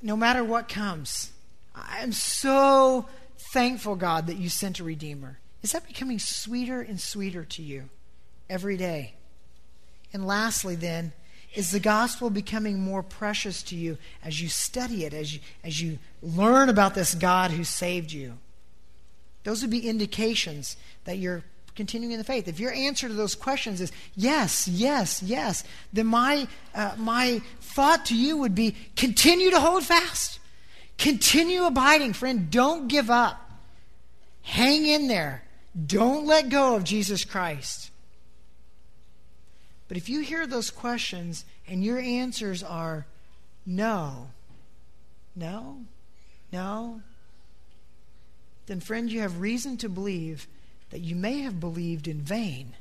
no 0.02 0.16
matter 0.16 0.42
what 0.42 0.68
comes, 0.68 1.32
I 1.74 1.98
am 2.02 2.12
so 2.12 3.06
thankful, 3.52 3.96
God, 3.96 4.26
that 4.26 4.36
you 4.36 4.48
sent 4.48 4.80
a 4.80 4.84
Redeemer. 4.84 5.38
Is 5.62 5.72
that 5.72 5.86
becoming 5.86 6.18
sweeter 6.18 6.80
and 6.80 7.00
sweeter 7.00 7.44
to 7.44 7.62
you 7.62 7.88
every 8.48 8.76
day? 8.76 9.14
And 10.12 10.26
lastly, 10.26 10.74
then, 10.74 11.12
is 11.54 11.70
the 11.70 11.80
gospel 11.80 12.30
becoming 12.30 12.80
more 12.80 13.02
precious 13.02 13.62
to 13.64 13.76
you 13.76 13.98
as 14.24 14.40
you 14.40 14.48
study 14.48 15.04
it, 15.04 15.12
as 15.12 15.34
you, 15.34 15.40
as 15.64 15.80
you 15.80 15.98
learn 16.22 16.68
about 16.68 16.94
this 16.94 17.14
God 17.14 17.50
who 17.50 17.64
saved 17.64 18.12
you? 18.12 18.38
Those 19.44 19.62
would 19.62 19.70
be 19.70 19.88
indications 19.88 20.76
that 21.04 21.18
you're 21.18 21.42
continuing 21.80 22.12
in 22.12 22.18
the 22.18 22.24
faith. 22.24 22.46
If 22.46 22.60
your 22.60 22.74
answer 22.74 23.08
to 23.08 23.14
those 23.14 23.34
questions 23.34 23.80
is 23.80 23.90
yes, 24.14 24.68
yes, 24.68 25.22
yes, 25.22 25.64
then 25.94 26.08
my, 26.08 26.46
uh, 26.74 26.92
my 26.98 27.40
thought 27.62 28.04
to 28.06 28.14
you 28.14 28.36
would 28.36 28.54
be 28.54 28.76
continue 28.96 29.50
to 29.50 29.58
hold 29.58 29.84
fast. 29.84 30.40
Continue 30.98 31.64
abiding, 31.64 32.12
friend. 32.12 32.50
Don't 32.50 32.88
give 32.88 33.08
up. 33.08 33.50
Hang 34.42 34.84
in 34.84 35.08
there. 35.08 35.42
Don't 35.86 36.26
let 36.26 36.50
go 36.50 36.76
of 36.76 36.84
Jesus 36.84 37.24
Christ. 37.24 37.90
But 39.88 39.96
if 39.96 40.10
you 40.10 40.20
hear 40.20 40.46
those 40.46 40.70
questions 40.70 41.46
and 41.66 41.82
your 41.82 41.98
answers 41.98 42.62
are 42.62 43.06
no, 43.64 44.28
no, 45.34 45.78
no, 46.52 47.00
then, 48.66 48.80
friend, 48.80 49.10
you 49.10 49.20
have 49.20 49.40
reason 49.40 49.78
to 49.78 49.88
believe 49.88 50.46
that 50.90 51.00
you 51.00 51.14
may 51.14 51.40
have 51.40 51.60
believed 51.60 52.06
in 52.06 52.20
vain. 52.20 52.74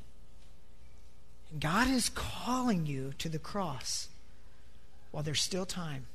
And 1.50 1.60
God 1.60 1.88
is 1.88 2.08
calling 2.08 2.86
you 2.86 3.12
to 3.18 3.28
the 3.28 3.38
cross 3.38 4.08
while 5.10 5.22
there's 5.22 5.40
still 5.40 5.66
time. 5.66 6.06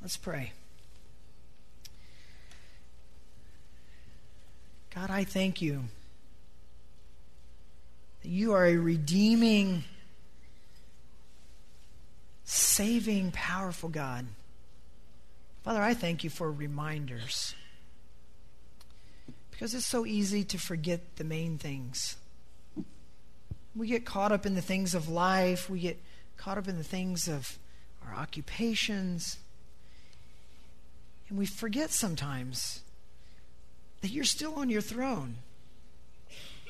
Let's 0.00 0.16
pray. 0.16 0.52
God, 4.94 5.10
I 5.10 5.24
thank 5.24 5.60
you 5.60 5.84
that 8.22 8.28
you 8.28 8.52
are 8.52 8.66
a 8.66 8.76
redeeming, 8.76 9.84
saving, 12.44 13.32
powerful 13.32 13.88
God. 13.88 14.26
Father, 15.64 15.80
I 15.80 15.94
thank 15.94 16.22
you 16.22 16.30
for 16.30 16.52
reminders. 16.52 17.54
Because 19.54 19.74
it's 19.74 19.86
so 19.86 20.04
easy 20.04 20.44
to 20.44 20.58
forget 20.58 21.16
the 21.16 21.24
main 21.24 21.58
things. 21.58 22.16
We 23.74 23.86
get 23.86 24.04
caught 24.04 24.32
up 24.32 24.46
in 24.46 24.54
the 24.54 24.62
things 24.62 24.94
of 24.94 25.08
life, 25.08 25.70
we 25.70 25.80
get 25.80 26.00
caught 26.36 26.58
up 26.58 26.68
in 26.68 26.76
the 26.76 26.84
things 26.84 27.28
of 27.28 27.58
our 28.06 28.14
occupations. 28.14 29.38
And 31.28 31.38
we 31.38 31.46
forget 31.46 31.90
sometimes 31.90 32.80
that 34.02 34.10
you're 34.10 34.24
still 34.24 34.56
on 34.56 34.68
your 34.68 34.82
throne 34.82 35.36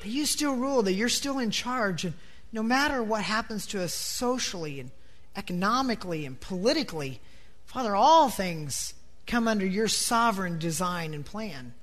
that 0.01 0.09
you 0.09 0.25
still 0.25 0.55
rule, 0.55 0.83
that 0.83 0.93
you're 0.93 1.09
still 1.09 1.39
in 1.39 1.51
charge. 1.51 2.05
And 2.05 2.13
no 2.51 2.63
matter 2.63 3.01
what 3.01 3.23
happens 3.23 3.65
to 3.67 3.81
us 3.81 3.93
socially 3.93 4.79
and 4.79 4.91
economically 5.35 6.25
and 6.25 6.39
politically, 6.39 7.19
Father, 7.65 7.95
all 7.95 8.29
things 8.29 8.93
come 9.25 9.47
under 9.47 9.65
your 9.65 9.87
sovereign 9.87 10.59
design 10.59 11.13
and 11.13 11.25
plan. 11.25 11.73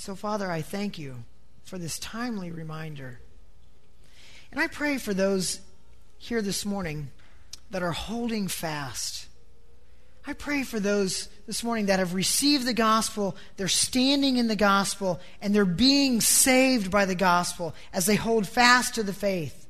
So, 0.00 0.14
Father, 0.14 0.50
I 0.50 0.62
thank 0.62 0.98
you 0.98 1.24
for 1.62 1.76
this 1.76 1.98
timely 1.98 2.50
reminder. 2.50 3.20
And 4.50 4.58
I 4.58 4.66
pray 4.66 4.96
for 4.96 5.12
those 5.12 5.60
here 6.16 6.40
this 6.40 6.64
morning 6.64 7.10
that 7.70 7.82
are 7.82 7.92
holding 7.92 8.48
fast. 8.48 9.28
I 10.26 10.32
pray 10.32 10.62
for 10.62 10.80
those 10.80 11.28
this 11.46 11.62
morning 11.62 11.84
that 11.86 11.98
have 11.98 12.14
received 12.14 12.64
the 12.64 12.72
gospel, 12.72 13.36
they're 13.58 13.68
standing 13.68 14.38
in 14.38 14.48
the 14.48 14.56
gospel, 14.56 15.20
and 15.42 15.54
they're 15.54 15.66
being 15.66 16.22
saved 16.22 16.90
by 16.90 17.04
the 17.04 17.14
gospel 17.14 17.74
as 17.92 18.06
they 18.06 18.16
hold 18.16 18.48
fast 18.48 18.94
to 18.94 19.02
the 19.02 19.12
faith. 19.12 19.66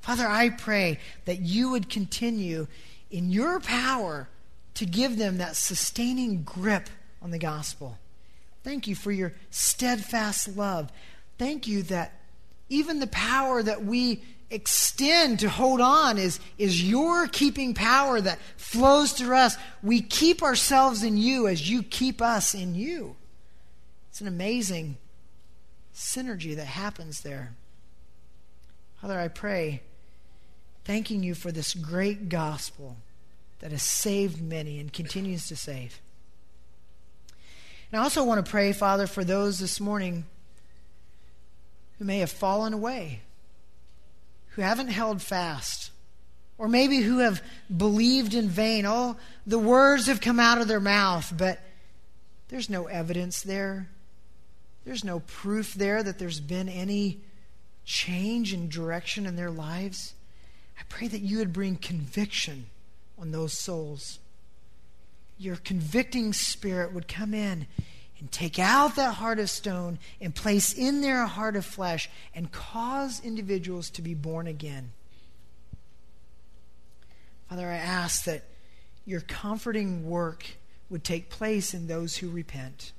Father, 0.00 0.26
I 0.26 0.48
pray 0.48 0.98
that 1.26 1.40
you 1.40 1.68
would 1.68 1.90
continue 1.90 2.68
in 3.10 3.28
your 3.28 3.60
power 3.60 4.30
to 4.76 4.86
give 4.86 5.18
them 5.18 5.36
that 5.36 5.56
sustaining 5.56 6.42
grip 6.42 6.88
on 7.20 7.32
the 7.32 7.38
gospel. 7.38 7.98
Thank 8.64 8.88
you 8.88 8.96
for 8.96 9.12
your 9.12 9.34
steadfast 9.50 10.56
love. 10.56 10.90
Thank 11.38 11.68
you 11.68 11.82
that 11.84 12.18
even 12.68 12.98
the 12.98 13.06
power 13.06 13.62
that 13.62 13.84
we 13.84 14.22
extend 14.50 15.40
to 15.40 15.48
hold 15.48 15.80
on 15.80 16.16
is, 16.16 16.40
is 16.58 16.82
your 16.82 17.26
keeping 17.26 17.74
power 17.74 18.20
that 18.20 18.38
flows 18.56 19.12
through 19.12 19.36
us. 19.36 19.56
We 19.82 20.00
keep 20.00 20.42
ourselves 20.42 21.02
in 21.02 21.18
you 21.18 21.46
as 21.46 21.68
you 21.68 21.82
keep 21.82 22.22
us 22.22 22.54
in 22.54 22.74
you. 22.74 23.16
It's 24.10 24.20
an 24.20 24.28
amazing 24.28 24.96
synergy 25.94 26.56
that 26.56 26.66
happens 26.66 27.20
there. 27.20 27.54
Father, 29.00 29.18
I 29.18 29.28
pray, 29.28 29.82
thanking 30.84 31.22
you 31.22 31.34
for 31.34 31.52
this 31.52 31.74
great 31.74 32.28
gospel 32.28 32.96
that 33.58 33.72
has 33.72 33.82
saved 33.82 34.40
many 34.40 34.78
and 34.78 34.92
continues 34.92 35.48
to 35.48 35.56
save. 35.56 36.00
And 37.94 38.00
I 38.00 38.02
also 38.02 38.24
want 38.24 38.44
to 38.44 38.50
pray, 38.50 38.72
Father, 38.72 39.06
for 39.06 39.22
those 39.22 39.60
this 39.60 39.78
morning 39.78 40.24
who 41.96 42.04
may 42.04 42.18
have 42.18 42.30
fallen 42.32 42.72
away, 42.72 43.20
who 44.48 44.62
haven't 44.62 44.88
held 44.88 45.22
fast, 45.22 45.92
or 46.58 46.66
maybe 46.66 46.96
who 46.96 47.18
have 47.18 47.40
believed 47.74 48.34
in 48.34 48.48
vain. 48.48 48.84
Oh, 48.84 49.14
the 49.46 49.60
words 49.60 50.08
have 50.08 50.20
come 50.20 50.40
out 50.40 50.60
of 50.60 50.66
their 50.66 50.80
mouth, 50.80 51.32
but 51.38 51.60
there's 52.48 52.68
no 52.68 52.86
evidence 52.86 53.42
there. 53.42 53.88
There's 54.84 55.04
no 55.04 55.20
proof 55.20 55.74
there 55.74 56.02
that 56.02 56.18
there's 56.18 56.40
been 56.40 56.68
any 56.68 57.20
change 57.84 58.52
in 58.52 58.68
direction 58.68 59.24
in 59.24 59.36
their 59.36 59.52
lives. 59.52 60.14
I 60.76 60.82
pray 60.88 61.06
that 61.06 61.20
you 61.20 61.38
would 61.38 61.52
bring 61.52 61.76
conviction 61.76 62.66
on 63.20 63.30
those 63.30 63.52
souls 63.52 64.18
your 65.38 65.56
convicting 65.56 66.32
spirit 66.32 66.92
would 66.92 67.08
come 67.08 67.34
in 67.34 67.66
and 68.18 68.30
take 68.30 68.58
out 68.58 68.96
that 68.96 69.14
heart 69.14 69.38
of 69.38 69.50
stone 69.50 69.98
and 70.20 70.34
place 70.34 70.72
in 70.72 71.00
there 71.00 71.22
a 71.22 71.26
heart 71.26 71.56
of 71.56 71.64
flesh 71.64 72.08
and 72.34 72.50
cause 72.52 73.20
individuals 73.24 73.90
to 73.90 74.02
be 74.02 74.14
born 74.14 74.46
again. 74.46 74.92
Father, 77.48 77.68
I 77.68 77.76
ask 77.76 78.24
that 78.24 78.44
your 79.04 79.20
comforting 79.20 80.08
work 80.08 80.46
would 80.88 81.04
take 81.04 81.28
place 81.28 81.74
in 81.74 81.86
those 81.86 82.16
who 82.16 82.30
repent, 82.30 82.92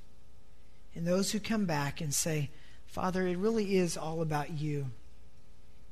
in 0.94 1.04
those 1.04 1.32
who 1.32 1.40
come 1.40 1.64
back 1.64 2.00
and 2.00 2.14
say, 2.14 2.50
Father, 2.86 3.26
it 3.26 3.38
really 3.38 3.76
is 3.76 3.96
all 3.96 4.22
about 4.22 4.50
you. 4.52 4.86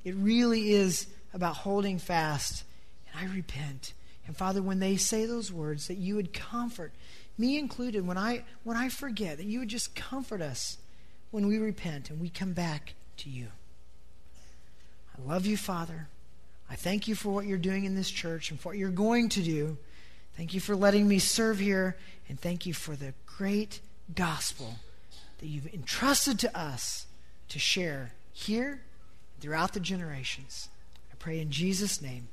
It 0.05 0.15
really 0.15 0.73
is 0.73 1.07
about 1.33 1.57
holding 1.57 1.99
fast, 1.99 2.65
and 3.07 3.29
I 3.29 3.35
repent. 3.35 3.93
And 4.27 4.37
Father, 4.37 4.62
when 4.62 4.81
they 4.81 4.97
say 4.97 5.27
those 5.27 5.53
words, 5.53 5.89
that 5.89 5.99
you 5.99 6.16
would 6.16 6.33
comfort, 6.33 6.93
me 7.37 7.59
included, 7.59 8.07
when 8.07 8.16
I, 8.16 8.45
when 8.62 8.77
I 8.77 8.89
forget, 8.89 9.37
that 9.37 9.47
you 9.47 9.59
would 9.61 9.68
just 9.68 9.95
comfort 9.95 10.41
us 10.41 10.79
when 11.31 11.47
we 11.47 11.59
repent 11.59 12.11
and 12.11 12.20
we 12.20 12.29
come 12.29 12.53
back 12.53 12.95
to 13.18 13.29
you. 13.29 13.49
I 15.16 15.29
love 15.29 15.47
you, 15.47 15.57
Father. 15.57 16.09
I 16.70 16.77
thank 16.77 17.07
you 17.07 17.14
for 17.14 17.31
what 17.31 17.47
you're 17.47 17.59
doing 17.59 17.85
in 17.85 17.95
this 17.95 18.11
church 18.11 18.51
and 18.51 18.59
for 18.59 18.70
what 18.70 18.79
you're 18.79 18.91
going 18.91 19.29
to 19.31 19.43
do. 19.43 19.77
Thank 20.37 20.55
you 20.55 20.61
for 20.61 20.75
letting 20.75 21.07
me 21.07 21.18
serve 21.18 21.59
here, 21.59 21.97
and 22.29 22.41
thank 22.41 22.66
you 22.66 22.75
for 22.75 22.97
the 22.97 23.14
great 23.27 23.81
gospel 24.14 24.77
that 25.39 25.47
you've 25.47 25.72
entrusted 25.72 26.39
to 26.41 26.59
us 26.59 27.07
to 27.49 27.59
share 27.59 28.12
here 28.33 28.81
throughout 29.41 29.75
the 29.75 29.81
generations. 29.81 30.68
I 31.12 31.16
pray 31.18 31.39
in 31.39 31.51
Jesus' 31.51 32.01
name. 32.01 32.29